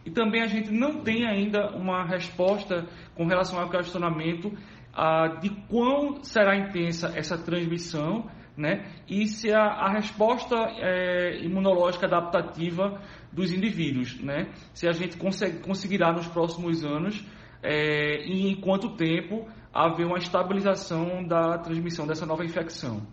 E 0.05 0.11
também 0.11 0.42
a 0.42 0.46
gente 0.46 0.72
não 0.72 1.03
tem 1.03 1.26
ainda 1.26 1.70
uma 1.70 2.05
resposta 2.05 2.87
com 3.14 3.26
relação 3.26 3.61
ao 3.61 3.70
questionamento 3.70 4.53
ah, 4.92 5.38
de 5.40 5.50
quão 5.68 6.22
será 6.24 6.57
intensa 6.57 7.12
essa 7.14 7.38
transmissão 7.38 8.29
né, 8.61 8.85
e 9.09 9.27
se 9.27 9.51
a, 9.53 9.62
a 9.62 9.92
resposta 9.92 10.55
é, 10.79 11.42
imunológica 11.42 12.07
adaptativa 12.07 13.01
dos 13.33 13.53
indivíduos, 13.53 14.20
né, 14.20 14.53
se 14.75 14.87
a 14.87 14.92
gente 14.92 15.16
consegue, 15.16 15.61
conseguirá 15.61 16.12
nos 16.12 16.29
próximos 16.29 16.85
anos 16.85 17.25
é, 17.62 18.25
e 18.27 18.51
em 18.51 18.61
quanto 18.61 18.96
tempo 18.96 19.49
haver 19.73 20.07
uma 20.07 20.18
estabilização 20.18 21.27
da 21.27 21.59
transmissão 21.59 22.07
dessa 22.07 22.27
nova 22.27 22.44
infecção. 22.44 23.07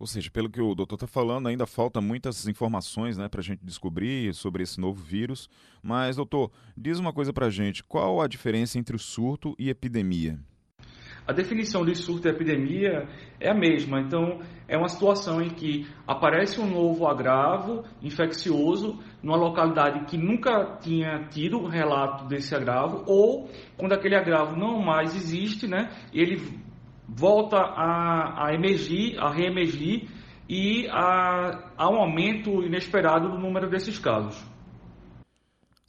Ou 0.00 0.06
seja, 0.06 0.30
pelo 0.30 0.48
que 0.48 0.62
o 0.62 0.74
doutor 0.74 0.94
está 0.94 1.06
falando, 1.06 1.46
ainda 1.46 1.66
falta 1.66 2.00
muitas 2.00 2.48
informações 2.48 3.18
né, 3.18 3.28
para 3.28 3.40
a 3.40 3.44
gente 3.44 3.62
descobrir 3.62 4.34
sobre 4.34 4.62
esse 4.62 4.80
novo 4.80 4.98
vírus. 4.98 5.46
Mas, 5.82 6.16
doutor, 6.16 6.50
diz 6.74 6.98
uma 6.98 7.12
coisa 7.12 7.34
para 7.34 7.46
a 7.46 7.50
gente: 7.50 7.84
qual 7.84 8.22
a 8.22 8.26
diferença 8.26 8.78
entre 8.78 8.96
o 8.96 8.98
surto 8.98 9.54
e 9.58 9.68
epidemia? 9.68 10.40
A 11.26 11.32
definição 11.32 11.84
de 11.84 11.94
surto 11.94 12.26
e 12.26 12.30
epidemia 12.30 13.08
é 13.38 13.50
a 13.50 13.54
mesma. 13.54 14.00
Então, 14.00 14.40
é 14.66 14.76
uma 14.76 14.88
situação 14.88 15.40
em 15.42 15.50
que 15.50 15.86
aparece 16.06 16.60
um 16.60 16.66
novo 16.66 17.06
agravo 17.06 17.84
infeccioso 18.02 18.98
numa 19.22 19.36
localidade 19.36 20.06
que 20.06 20.16
nunca 20.16 20.78
tinha 20.80 21.26
tido 21.30 21.66
relato 21.66 22.26
desse 22.26 22.54
agravo, 22.54 23.04
ou 23.06 23.50
quando 23.76 23.92
aquele 23.92 24.16
agravo 24.16 24.56
não 24.56 24.80
mais 24.80 25.14
existe, 25.14 25.66
né, 25.66 25.90
ele 26.12 26.40
volta 27.08 27.56
a, 27.56 28.46
a 28.46 28.54
emergir, 28.54 29.18
a 29.18 29.30
reemergir 29.30 30.08
e 30.48 30.88
há 30.90 31.88
um 31.90 31.96
aumento 31.96 32.62
inesperado 32.62 33.28
do 33.28 33.38
número 33.38 33.68
desses 33.68 33.98
casos. 33.98 34.44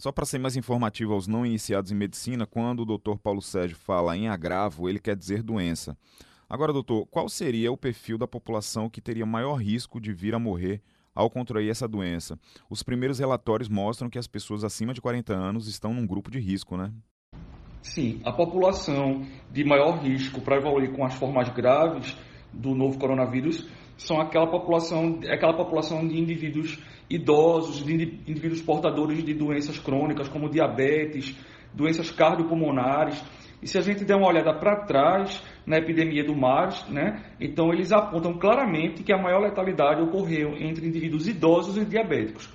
Só 0.02 0.12
para 0.12 0.26
ser 0.26 0.40
mais 0.40 0.58
informativo 0.58 1.14
aos 1.14 1.28
não 1.28 1.46
iniciados 1.46 1.92
em 1.92 1.96
medicina, 1.96 2.48
quando 2.48 2.80
o 2.80 2.98
Dr. 2.98 3.20
Paulo 3.22 3.40
Sérgio 3.40 3.78
fala 3.78 4.18
em 4.18 4.28
agravo, 4.28 4.90
ele 4.90 4.98
quer 4.98 5.16
dizer 5.16 5.44
doença. 5.44 5.96
Agora, 6.50 6.74
doutor, 6.74 7.06
qual 7.06 7.30
seria 7.30 7.72
o 7.72 7.78
perfil 7.78 8.18
da 8.18 8.28
população 8.28 8.90
que 8.90 9.00
teria 9.00 9.28
maior 9.28 9.54
risco 9.58 10.02
de 10.02 10.12
vir 10.12 10.34
a 10.34 10.40
morrer 10.40 10.82
ao 11.14 11.30
contrair 11.30 11.70
essa 11.70 11.88
doença? 11.88 12.36
Os 12.68 12.82
primeiros 12.82 13.20
relatórios 13.20 13.70
mostram 13.70 14.10
que 14.10 14.18
as 14.18 14.26
pessoas 14.26 14.64
acima 14.64 14.92
de 14.92 15.00
40 15.00 15.36
anos 15.36 15.68
estão 15.68 15.94
num 15.94 16.08
grupo 16.08 16.32
de 16.32 16.40
risco, 16.40 16.76
né? 16.76 16.92
Sim, 17.84 18.22
a 18.26 18.32
população 18.32 19.24
de 19.52 19.64
maior 19.64 20.00
risco 20.00 20.42
para 20.42 20.58
evoluir 20.58 20.94
com 20.94 21.06
as 21.06 21.14
formas 21.14 21.48
graves 21.50 22.18
do 22.52 22.74
novo 22.74 22.98
coronavírus 22.98 23.70
são 24.04 24.20
aquela 24.20 24.48
população, 24.48 25.20
aquela 25.30 25.56
população 25.56 26.08
de 26.08 26.20
indivíduos 26.20 26.80
idosos, 27.08 27.84
de 27.84 27.94
indivíduos 28.28 28.62
portadores 28.62 29.24
de 29.24 29.34
doenças 29.34 29.78
crônicas 29.78 30.28
como 30.28 30.50
diabetes, 30.50 31.38
doenças 31.72 32.10
cardiopulmonares. 32.10 33.24
E 33.62 33.68
se 33.68 33.78
a 33.78 33.82
gente 33.82 34.04
der 34.04 34.16
uma 34.16 34.28
olhada 34.28 34.58
para 34.58 34.86
trás 34.86 35.44
na 35.68 35.78
epidemia 35.78 36.24
do 36.24 36.36
MARS, 36.36 36.84
né, 36.90 37.22
então 37.40 37.72
eles 37.72 37.92
apontam 37.92 38.34
claramente 38.40 39.04
que 39.04 39.14
a 39.14 39.22
maior 39.22 39.42
letalidade 39.42 40.02
ocorreu 40.02 40.58
entre 40.58 40.88
indivíduos 40.88 41.28
idosos 41.28 41.78
e 41.78 41.86
diabéticos. 41.86 42.50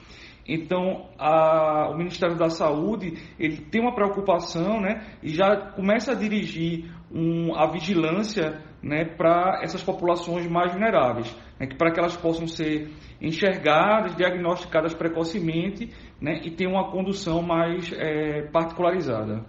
Então, 0.49 1.09
a, 1.19 1.89
o 1.91 1.97
Ministério 1.97 2.37
da 2.37 2.49
Saúde 2.49 3.15
ele 3.39 3.59
tem 3.71 3.81
uma 3.81 3.95
preocupação 3.95 4.81
né, 4.81 5.05
e 5.23 5.29
já 5.29 5.57
começa 5.73 6.13
a 6.13 6.15
dirigir 6.15 6.93
um, 7.11 7.55
a 7.55 7.71
vigilância 7.71 8.62
né, 8.83 9.05
para 9.05 9.61
essas 9.62 9.83
populações 9.83 10.47
mais 10.49 10.73
vulneráveis, 10.73 11.35
né, 11.59 11.66
para 11.77 11.92
que 11.92 11.99
elas 11.99 12.16
possam 12.16 12.47
ser 12.47 12.90
enxergadas, 13.21 14.14
diagnosticadas 14.16 14.95
precocemente 14.95 15.90
né, 16.21 16.40
e 16.45 16.51
ter 16.51 16.66
uma 16.66 16.90
condução 16.90 17.42
mais 17.42 17.92
é, 17.92 18.42
particularizada. 18.51 19.45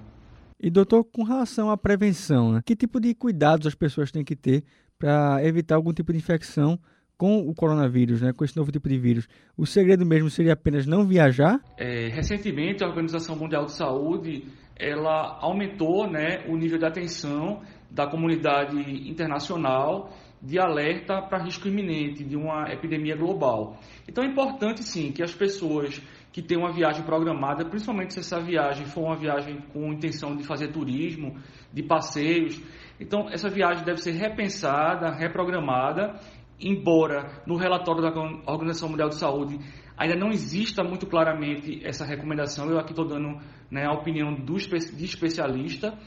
E 0.60 0.72
doutor, 0.72 1.04
com 1.04 1.24
relação 1.24 1.70
à 1.70 1.78
prevenção, 1.78 2.54
né, 2.54 2.62
que 2.66 2.76
tipo 2.76 3.00
de 3.00 3.14
cuidados 3.14 3.68
as 3.68 3.76
pessoas 3.76 4.12
têm 4.12 4.24
que 4.24 4.36
ter 4.36 4.64
para 4.98 5.40
evitar 5.44 5.76
algum 5.76 5.94
tipo 5.94 6.12
de 6.12 6.18
infecção 6.18 6.80
com 7.18 7.40
o 7.40 7.54
coronavírus, 7.54 8.22
né, 8.22 8.32
com 8.32 8.46
esse 8.46 8.56
novo 8.56 8.72
tipo 8.72 8.88
de 8.88 8.98
vírus, 8.98 9.28
o 9.58 9.66
segredo 9.66 10.06
mesmo 10.06 10.30
seria 10.30 10.54
apenas 10.54 10.86
não 10.86 11.06
viajar? 11.06 11.60
É, 11.78 12.10
recentemente, 12.10 12.84
a 12.84 12.88
Organização 12.88 13.36
Mundial 13.36 13.66
de 13.66 13.74
Saúde 13.74 14.46
ela 14.80 15.40
aumentou 15.42 16.08
né, 16.10 16.46
o 16.48 16.56
nível 16.56 16.78
de 16.78 16.86
atenção 16.86 17.62
da 17.90 18.06
comunidade 18.06 18.78
internacional 19.10 20.12
de 20.42 20.60
alerta 20.60 21.20
para 21.22 21.44
risco 21.44 21.68
iminente 21.68 22.24
de 22.24 22.36
uma 22.36 22.72
epidemia 22.72 23.16
global. 23.16 23.78
Então 24.08 24.24
é 24.24 24.28
importante 24.28 24.84
sim 24.84 25.12
que 25.12 25.24
as 25.24 25.34
pessoas 25.34 26.00
que 26.32 26.44
têm 26.44 26.58
uma 26.58 26.72
viagem 26.72 27.04
programada, 27.04 27.66
principalmente 27.66 28.14
se 28.14 28.20
essa 28.20 28.40
viagem 28.40 28.86
for 28.86 29.06
uma 29.06 29.16
viagem 29.16 29.60
com 29.74 29.92
intenção 29.92 30.36
de 30.36 30.44
fazer 30.44 30.68
turismo, 30.68 31.36
de 31.74 31.82
passeios, 31.82 32.62
então 33.00 33.28
essa 33.32 33.50
viagem 33.50 33.84
deve 33.84 34.00
ser 34.00 34.12
repensada, 34.12 35.10
reprogramada 35.10 36.20
embora 36.60 37.42
no 37.46 37.56
relatório 37.56 38.02
da 38.02 38.10
Organização 38.52 38.90
Mundial 38.90 39.10
de 39.10 39.16
Saúde 39.16 39.60
ainda 39.98 40.16
não 40.16 40.30
exista 40.30 40.84
muito 40.84 41.08
claramente 41.08 41.82
essa 41.84 42.06
recomendação, 42.06 42.70
eu 42.70 42.80
aqui 42.80 42.92
estou 42.92 43.08
dando 43.08 43.40
né, 43.70 43.86
a 43.86 43.94
opinião 43.94 44.34
do, 44.34 44.56
de 44.56 45.06
especialista, 45.06 45.98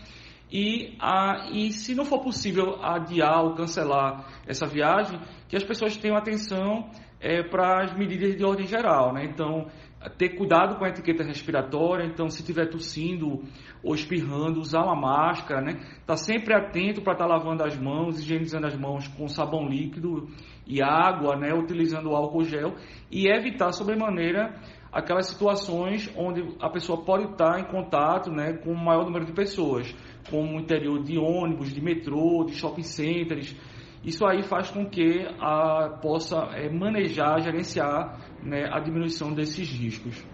e, 0.52 0.96
a, 1.00 1.48
e 1.52 1.72
se 1.72 1.94
não 1.94 2.04
for 2.04 2.20
possível 2.20 2.82
adiar 2.82 3.44
ou 3.44 3.54
cancelar 3.54 4.26
essa 4.46 4.66
viagem, 4.66 5.20
que 5.48 5.56
as 5.56 5.62
pessoas 5.62 5.96
tenham 5.96 6.16
atenção 6.16 6.90
é, 7.20 7.42
para 7.42 7.84
as 7.84 7.96
medidas 7.96 8.36
de 8.36 8.44
ordem 8.44 8.66
geral. 8.66 9.12
Né? 9.12 9.26
Então, 9.26 9.68
ter 10.08 10.30
cuidado 10.30 10.76
com 10.76 10.84
a 10.84 10.88
etiqueta 10.88 11.22
respiratória, 11.22 12.04
então 12.04 12.30
se 12.30 12.40
estiver 12.40 12.70
tossindo 12.70 13.42
ou 13.82 13.94
espirrando, 13.94 14.60
usar 14.60 14.82
uma 14.82 14.96
máscara, 14.96 15.60
né? 15.60 15.80
Tá 16.06 16.16
sempre 16.16 16.54
atento 16.54 17.02
para 17.02 17.12
estar 17.12 17.26
tá 17.26 17.30
lavando 17.30 17.62
as 17.62 17.76
mãos, 17.76 18.18
higienizando 18.18 18.66
as 18.66 18.76
mãos 18.76 19.06
com 19.08 19.28
sabão 19.28 19.68
líquido 19.68 20.28
e 20.66 20.82
água, 20.82 21.36
né? 21.36 21.52
Utilizando 21.52 22.14
álcool 22.14 22.44
gel 22.44 22.74
e 23.10 23.28
evitar 23.28 23.72
sobremaneira 23.72 24.54
aquelas 24.90 25.26
situações 25.26 26.10
onde 26.16 26.56
a 26.60 26.68
pessoa 26.68 27.04
pode 27.04 27.32
estar 27.32 27.60
em 27.60 27.64
contato, 27.64 28.30
né, 28.30 28.54
com 28.54 28.72
o 28.72 28.76
maior 28.76 29.04
número 29.04 29.24
de 29.24 29.32
pessoas, 29.32 29.94
como 30.28 30.56
o 30.56 30.60
interior 30.60 31.00
de 31.02 31.16
ônibus, 31.16 31.72
de 31.72 31.80
metrô, 31.80 32.44
de 32.44 32.54
shopping 32.54 32.82
centers, 32.82 33.54
isso 34.02 34.26
aí 34.26 34.42
faz 34.42 34.70
com 34.70 34.88
que 34.88 35.26
a, 35.38 35.98
possa 36.00 36.36
é, 36.54 36.70
manejar, 36.70 37.40
gerenciar 37.40 38.18
né, 38.42 38.68
a 38.70 38.80
diminuição 38.80 39.32
desses 39.32 39.70
riscos. 39.70 40.24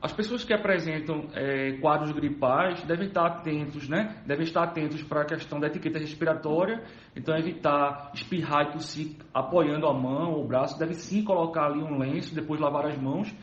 As 0.00 0.12
pessoas 0.12 0.44
que 0.44 0.52
apresentam 0.52 1.26
é, 1.34 1.78
quadros 1.80 2.12
gripais 2.12 2.82
devem 2.84 3.08
estar 3.08 3.26
atentos, 3.26 3.88
né? 3.88 4.22
Devem 4.26 4.44
estar 4.44 4.62
atentos 4.62 5.02
para 5.02 5.22
a 5.22 5.24
questão 5.24 5.58
da 5.58 5.66
etiqueta 5.66 5.98
respiratória. 5.98 6.84
Então, 7.16 7.36
evitar 7.36 8.12
espirrar 8.14 8.68
e 8.68 8.72
tossir 8.72 9.16
apoiando 9.32 9.86
a 9.86 9.94
mão 9.94 10.34
ou 10.34 10.44
o 10.44 10.46
braço. 10.46 10.78
Deve 10.78 10.94
sim 10.94 11.24
colocar 11.24 11.66
ali 11.66 11.82
um 11.82 11.98
lenço, 11.98 12.34
depois 12.34 12.60
lavar 12.60 12.86
as 12.86 12.98
mãos. 12.98 13.34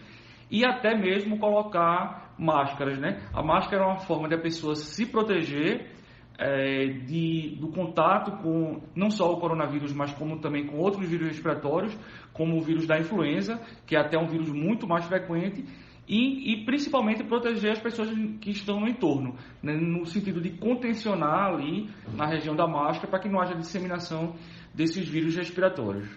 E 0.50 0.64
até 0.64 0.96
mesmo 0.96 1.40
colocar 1.40 2.34
máscaras, 2.38 3.00
né? 3.00 3.20
A 3.34 3.44
máscara 3.44 3.84
é 3.84 3.86
uma 3.88 4.00
forma 4.00 4.30
de 4.30 4.36
a 4.36 4.40
pessoa 4.40 4.76
se 4.76 5.06
proteger 5.06 5.92
é, 6.38 6.88
de, 7.06 7.58
do 7.60 7.68
contato 7.70 8.44
com 8.44 8.82
não 8.96 9.10
só 9.10 9.32
o 9.32 9.40
coronavírus, 9.40 9.94
mas 9.94 10.12
como 10.14 10.40
também 10.40 10.66
com 10.66 10.78
outros 10.78 11.08
vírus 11.08 11.28
respiratórios, 11.28 11.98
como 12.32 12.58
o 12.58 12.62
vírus 12.62 12.88
da 12.88 13.00
influenza, 13.00 13.62
que 13.86 13.96
é 13.96 14.00
até 14.00 14.18
um 14.18 14.28
vírus 14.28 14.50
muito 14.50 14.88
mais 14.88 15.06
frequente, 15.06 15.66
e, 16.08 16.54
e 16.54 16.66
principalmente 16.66 17.24
proteger 17.24 17.72
as 17.72 17.80
pessoas 17.80 18.10
que 18.42 18.52
estão 18.52 18.80
no 18.80 18.88
entorno, 18.88 19.36
né, 19.62 19.74
no 19.74 20.06
sentido 20.06 20.42
de 20.42 20.50
contencionar 20.50 21.54
ali 21.54 21.90
na 22.14 22.26
região 22.26 22.56
da 22.56 22.68
máscara 22.68 23.08
para 23.08 23.20
que 23.20 23.30
não 23.30 23.40
haja 23.40 23.56
disseminação 23.56 24.36
desses 24.74 25.08
vírus 25.08 25.36
respiratórios. 25.36 26.10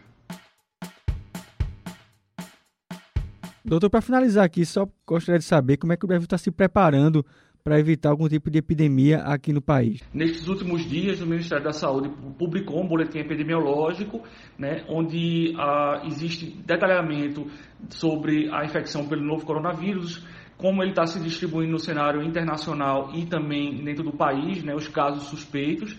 Doutor, 3.65 3.91
para 3.91 4.01
finalizar 4.01 4.45
aqui, 4.45 4.65
só 4.65 4.87
gostaria 5.05 5.41
de 5.41 5.45
saber 5.45 5.77
como 5.77 5.93
é 5.93 5.97
que 5.97 6.05
o 6.05 6.09
Brasil 6.09 6.25
está 6.25 6.39
se 6.39 6.53
preparando 6.53 7.27
para 7.67 7.81
evitar 7.81 8.11
algum 8.11 8.29
tipo 8.29 8.49
de 8.49 8.59
epidemia 8.59 9.19
aqui 9.23 9.53
no 9.53 9.61
país. 9.61 10.01
Nestes 10.15 10.47
últimos 10.47 10.89
dias, 10.89 11.21
o 11.21 11.27
Ministério 11.27 11.65
da 11.65 11.73
Saúde 11.73 12.09
publicou 12.39 12.81
um 12.81 12.87
boletim 12.87 13.19
epidemiológico, 13.19 14.23
né, 14.57 14.85
onde 14.89 15.53
ah, 15.59 16.01
existe 16.05 16.47
detalhamento 16.65 17.45
sobre 17.89 18.49
a 18.55 18.65
infecção 18.65 19.09
pelo 19.09 19.25
novo 19.25 19.45
coronavírus, 19.45 20.25
como 20.57 20.81
ele 20.81 20.93
está 20.93 21.09
se 21.09 21.19
distribuindo 21.19 21.73
no 21.73 21.81
cenário 21.81 22.23
internacional 22.23 23.11
e 23.13 23.27
também 23.27 23.83
dentro 23.83 24.05
do 24.05 24.13
país, 24.13 24.63
né, 24.63 24.73
os 24.73 24.87
casos 24.87 25.25
suspeitos, 25.25 25.99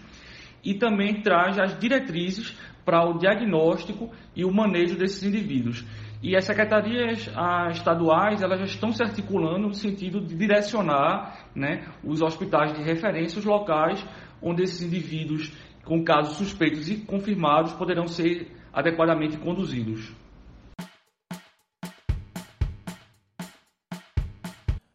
e 0.63 0.75
também 0.75 1.21
traz 1.21 1.59
as 1.59 1.77
diretrizes 1.77 2.57
para 2.85 3.03
o 3.03 3.17
diagnóstico 3.19 4.09
e 4.33 4.45
o 4.45 4.53
manejo 4.53 4.95
desses 4.95 5.21
indivíduos. 5.21 5.83
E 6.21 6.35
as 6.35 6.45
secretarias 6.45 7.29
estaduais 7.71 8.41
elas 8.41 8.59
já 8.59 8.65
estão 8.65 8.91
se 8.91 9.03
articulando 9.03 9.67
no 9.67 9.73
sentido 9.73 10.19
de 10.19 10.35
direcionar 10.35 11.47
né, 11.55 11.85
os 12.03 12.21
hospitais 12.21 12.73
de 12.73 12.81
referência, 12.81 13.39
os 13.39 13.45
locais 13.45 14.03
onde 14.41 14.63
esses 14.63 14.81
indivíduos 14.81 15.51
com 15.83 16.03
casos 16.03 16.37
suspeitos 16.37 16.89
e 16.89 16.97
confirmados 16.97 17.73
poderão 17.73 18.07
ser 18.07 18.51
adequadamente 18.73 19.37
conduzidos. 19.37 20.11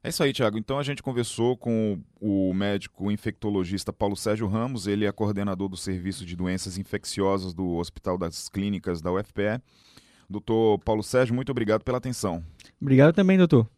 É 0.04 0.08
isso 0.08 0.22
aí, 0.24 0.32
Tiago. 0.32 0.58
Então 0.58 0.80
a 0.80 0.82
gente 0.82 1.00
conversou 1.00 1.56
com 1.56 2.02
o 2.20 2.52
médico 2.52 3.10
infectologista 3.10 3.92
Paulo 3.92 4.16
Sérgio 4.16 4.48
Ramos, 4.48 4.88
ele 4.88 5.06
é 5.06 5.12
coordenador 5.12 5.68
do 5.68 5.76
Serviço 5.76 6.26
de 6.26 6.34
Doenças 6.34 6.76
Infecciosas 6.76 7.54
do 7.54 7.76
Hospital 7.76 8.18
das 8.18 8.48
Clínicas 8.48 9.00
da 9.00 9.12
UFPE. 9.12 9.62
Doutor 10.32 10.78
Paulo 10.78 11.02
Sérgio, 11.02 11.34
muito 11.34 11.50
obrigado 11.50 11.84
pela 11.84 11.98
atenção. 11.98 12.42
Obrigado 12.80 13.14
também, 13.14 13.36
doutor. 13.36 13.68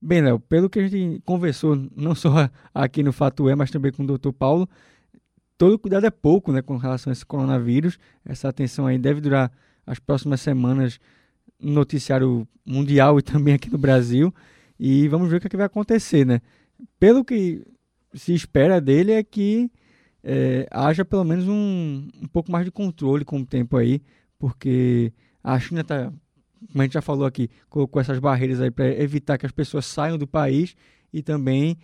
Bem, 0.00 0.22
Léo, 0.22 0.38
pelo 0.38 0.70
que 0.70 0.78
a 0.78 0.86
gente 0.86 1.20
conversou, 1.24 1.76
não 1.96 2.14
só 2.14 2.48
aqui 2.72 3.02
no 3.02 3.12
Fato 3.12 3.48
É, 3.48 3.56
mas 3.56 3.72
também 3.72 3.90
com 3.90 4.04
o 4.04 4.06
doutor 4.06 4.32
Paulo, 4.32 4.68
todo 5.58 5.76
cuidado 5.76 6.06
é 6.06 6.10
pouco 6.10 6.52
né, 6.52 6.62
com 6.62 6.76
relação 6.76 7.10
a 7.10 7.12
esse 7.12 7.26
coronavírus. 7.26 7.98
Essa 8.24 8.48
atenção 8.48 8.86
aí 8.86 8.96
deve 8.96 9.20
durar 9.20 9.50
as 9.84 9.98
próximas 9.98 10.40
semanas 10.40 11.00
no 11.60 11.72
noticiário 11.72 12.46
mundial 12.64 13.18
e 13.18 13.22
também 13.22 13.54
aqui 13.54 13.68
no 13.68 13.78
Brasil. 13.78 14.32
E 14.78 15.08
vamos 15.08 15.28
ver 15.28 15.38
o 15.38 15.40
que, 15.40 15.48
é 15.48 15.50
que 15.50 15.56
vai 15.56 15.66
acontecer, 15.66 16.24
né? 16.24 16.40
Pelo 17.00 17.24
que 17.24 17.66
se 18.14 18.32
espera 18.32 18.80
dele 18.80 19.10
é 19.10 19.24
que 19.24 19.68
é, 20.28 20.66
haja 20.72 21.04
pelo 21.04 21.22
menos 21.22 21.46
um, 21.46 22.08
um 22.20 22.26
pouco 22.26 22.50
mais 22.50 22.64
de 22.64 22.72
controle 22.72 23.24
com 23.24 23.38
o 23.38 23.46
tempo 23.46 23.76
aí, 23.76 24.02
porque 24.36 25.12
a 25.42 25.56
China 25.60 25.82
está, 25.82 26.12
como 26.72 26.82
a 26.82 26.82
gente 26.82 26.94
já 26.94 27.00
falou 27.00 27.24
aqui, 27.24 27.48
colocou 27.70 28.02
essas 28.02 28.18
barreiras 28.18 28.60
aí 28.60 28.72
para 28.72 28.88
evitar 29.00 29.38
que 29.38 29.46
as 29.46 29.52
pessoas 29.52 29.86
saiam 29.86 30.18
do 30.18 30.26
país 30.26 30.74
e 31.12 31.22
também 31.22 31.78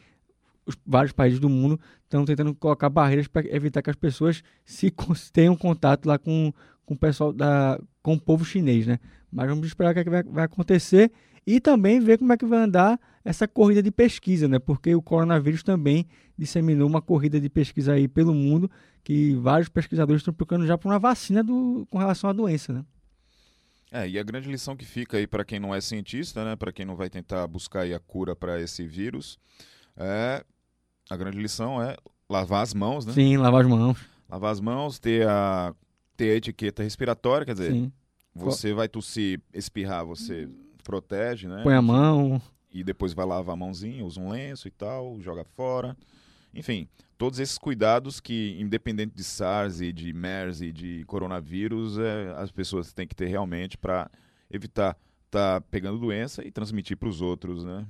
os 0.67 0.77
vários 0.85 1.13
países 1.13 1.39
do 1.39 1.49
mundo 1.49 1.79
estão 2.03 2.25
tentando 2.25 2.53
colocar 2.53 2.91
barreiras 2.91 3.29
para 3.29 3.47
evitar 3.47 3.81
que 3.81 3.91
as 3.91 3.97
pessoas 3.97 4.43
se 4.65 4.93
tenham 5.33 5.57
contato 5.57 6.07
lá 6.07 6.19
com, 6.19 6.53
com 6.85 6.95
o 6.95 6.99
pessoal 6.99 7.33
da 7.33 7.81
com 8.03 8.15
o 8.15 8.21
povo 8.21 8.45
chinês, 8.45 8.89
né? 8.89 8.99
Mas 9.31 9.49
vamos 9.49 9.69
esperar 9.69 9.93
o 9.93 9.95
que, 9.95 10.01
é 10.01 10.05
que 10.05 10.11
vai, 10.11 10.25
vai, 10.25 10.45
acontecer 10.45 11.13
e 11.47 11.61
também 11.61 12.01
ver 12.01 12.19
como 12.19 12.33
é 12.33 12.37
que 12.37 12.45
vai 12.45 12.59
andar 12.59 12.99
essa 13.25 13.47
corrida 13.47 13.81
de 13.81 13.93
pesquisa, 13.93 14.49
né? 14.49 14.59
Porque 14.59 14.93
o 14.97 15.01
coronavírus 15.01 15.63
também 15.63 16.07
disseminou 16.43 16.89
uma 16.89 17.01
corrida 17.01 17.41
de 17.41 17.49
pesquisa 17.49 17.93
aí 17.93 18.09
pelo 18.09 18.35
mundo 18.35 18.71
que 19.05 19.35
vários 19.37 19.69
pesquisadores 19.69 20.21
estão 20.21 20.35
procurando 20.35 20.67
já 20.67 20.77
por 20.77 20.89
uma 20.89 20.99
vacina 20.99 21.43
do, 21.43 21.87
com 21.91 21.99
relação 21.99 22.29
à 22.29 22.33
doença, 22.33 22.73
né? 22.73 22.85
É, 23.91 24.09
e 24.09 24.19
a 24.19 24.23
grande 24.23 24.51
lição 24.51 24.75
que 24.75 24.87
fica 24.87 25.19
aí 25.19 25.27
para 25.27 25.45
quem 25.45 25.61
não 25.61 25.75
é 25.75 25.81
cientista, 25.81 26.45
né, 26.45 26.57
para 26.57 26.73
quem 26.73 26.87
não 26.87 26.97
vai 26.97 27.11
tentar 27.11 27.47
buscar 27.47 27.85
a 27.85 27.99
cura 28.01 28.35
para 28.35 28.59
esse 28.59 28.87
vírus, 28.87 29.39
é 29.97 30.43
a 31.11 31.17
grande 31.17 31.39
lição 31.39 31.81
é 31.83 31.95
lavar 32.29 32.63
as 32.63 32.73
mãos, 32.73 33.05
né? 33.05 33.13
Sim, 33.13 33.37
lavar 33.37 33.63
as 33.63 33.69
mãos. 33.69 33.99
Lavar 34.31 34.51
as 34.51 34.61
mãos, 34.61 34.99
ter 34.99 35.29
a 35.29 35.75
ter 36.17 36.31
a 36.31 36.37
etiqueta 36.37 36.83
respiratória, 36.83 37.45
quer 37.45 37.53
dizer, 37.53 37.73
Sim. 37.73 37.93
você 38.35 38.73
vai 38.73 38.89
tossir, 38.89 39.41
espirrar, 39.53 40.07
você 40.07 40.49
protege, 40.83 41.47
né? 41.47 41.63
Põe 41.63 41.75
a 41.75 41.83
mão. 41.83 42.41
E 42.73 42.83
depois 42.83 43.13
vai 43.13 43.27
lavar 43.27 43.53
a 43.53 43.57
mãozinha, 43.57 44.05
usa 44.05 44.21
um 44.21 44.31
lenço 44.31 44.67
e 44.67 44.71
tal, 44.71 45.21
joga 45.21 45.45
fora. 45.45 45.95
Enfim, 46.55 46.87
todos 47.17 47.39
esses 47.39 47.57
cuidados 47.59 48.21
que, 48.21 48.57
independente 48.61 49.15
de 49.15 49.25
SARS 49.25 49.81
e 49.81 49.93
de 49.93 50.13
MERS 50.13 50.61
e 50.61 50.73
de 50.73 51.05
coronavírus, 51.07 51.99
é, 51.99 52.35
as 52.37 52.51
pessoas 52.51 52.93
têm 52.93 53.07
que 53.07 53.15
ter 53.15 53.27
realmente 53.27 53.79
para 53.79 54.11
evitar 54.51 54.97
estar 55.27 55.61
tá 55.61 55.67
pegando 55.71 55.99
doença 55.99 56.47
e 56.47 56.51
transmitir 56.51 56.97
para 56.97 57.09
os 57.09 57.23
outros, 57.23 57.65
né? 57.65 57.87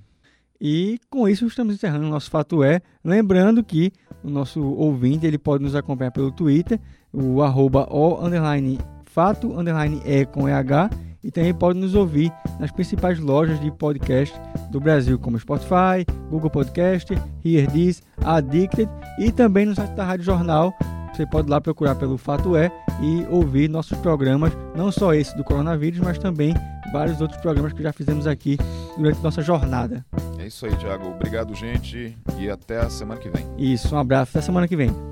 E 0.60 1.00
com 1.10 1.28
isso 1.28 1.44
estamos 1.44 1.74
encerrando 1.74 2.06
o 2.06 2.10
nosso 2.10 2.30
Fato 2.30 2.62
É. 2.62 2.80
Lembrando 3.02 3.64
que 3.64 3.92
o 4.22 4.30
nosso 4.30 4.62
ouvinte 4.62 5.26
ele 5.26 5.38
pode 5.38 5.64
nos 5.64 5.74
acompanhar 5.74 6.12
pelo 6.12 6.30
Twitter, 6.30 6.78
o 7.12 7.42
arroba 7.42 7.88
o 7.90 8.24
underline 8.24 8.78
fato 9.04 9.58
underline 9.58 10.00
e 10.06 10.24
com 10.24 10.48
EH 10.48 10.88
e 11.22 11.30
também 11.30 11.54
pode 11.54 11.78
nos 11.78 11.94
ouvir 11.94 12.32
nas 12.58 12.70
principais 12.70 13.18
lojas 13.18 13.60
de 13.60 13.70
podcast 13.70 14.34
do 14.70 14.80
Brasil, 14.80 15.18
como 15.18 15.38
Spotify, 15.38 16.04
Google 16.30 16.50
Podcast, 16.50 17.12
Hear 17.44 17.70
This, 17.70 18.02
Addicted 18.24 18.88
e 19.18 19.30
também 19.30 19.66
no 19.66 19.74
site 19.74 19.92
da 19.92 20.04
Rádio 20.04 20.24
Jornal. 20.24 20.72
Você 21.12 21.26
pode 21.26 21.50
lá 21.50 21.60
procurar 21.60 21.94
pelo 21.94 22.16
Fato 22.16 22.56
É 22.56 22.70
e 23.02 23.26
ouvir 23.30 23.68
nossos 23.68 23.98
programas, 23.98 24.52
não 24.74 24.90
só 24.90 25.12
esse 25.12 25.36
do 25.36 25.44
coronavírus, 25.44 26.00
mas 26.00 26.18
também 26.18 26.54
vários 26.92 27.20
outros 27.20 27.40
programas 27.40 27.72
que 27.72 27.82
já 27.82 27.92
fizemos 27.92 28.26
aqui 28.26 28.56
durante 28.96 29.22
nossa 29.22 29.42
jornada. 29.42 30.04
É 30.38 30.46
isso 30.46 30.64
aí, 30.66 30.74
Thiago. 30.76 31.08
Obrigado, 31.08 31.54
gente, 31.54 32.16
e 32.38 32.48
até 32.48 32.78
a 32.80 32.88
semana 32.90 33.20
que 33.20 33.28
vem. 33.28 33.46
Isso, 33.58 33.94
um 33.94 33.98
abraço, 33.98 34.30
até 34.32 34.40
semana 34.40 34.66
que 34.66 34.76
vem. 34.76 35.11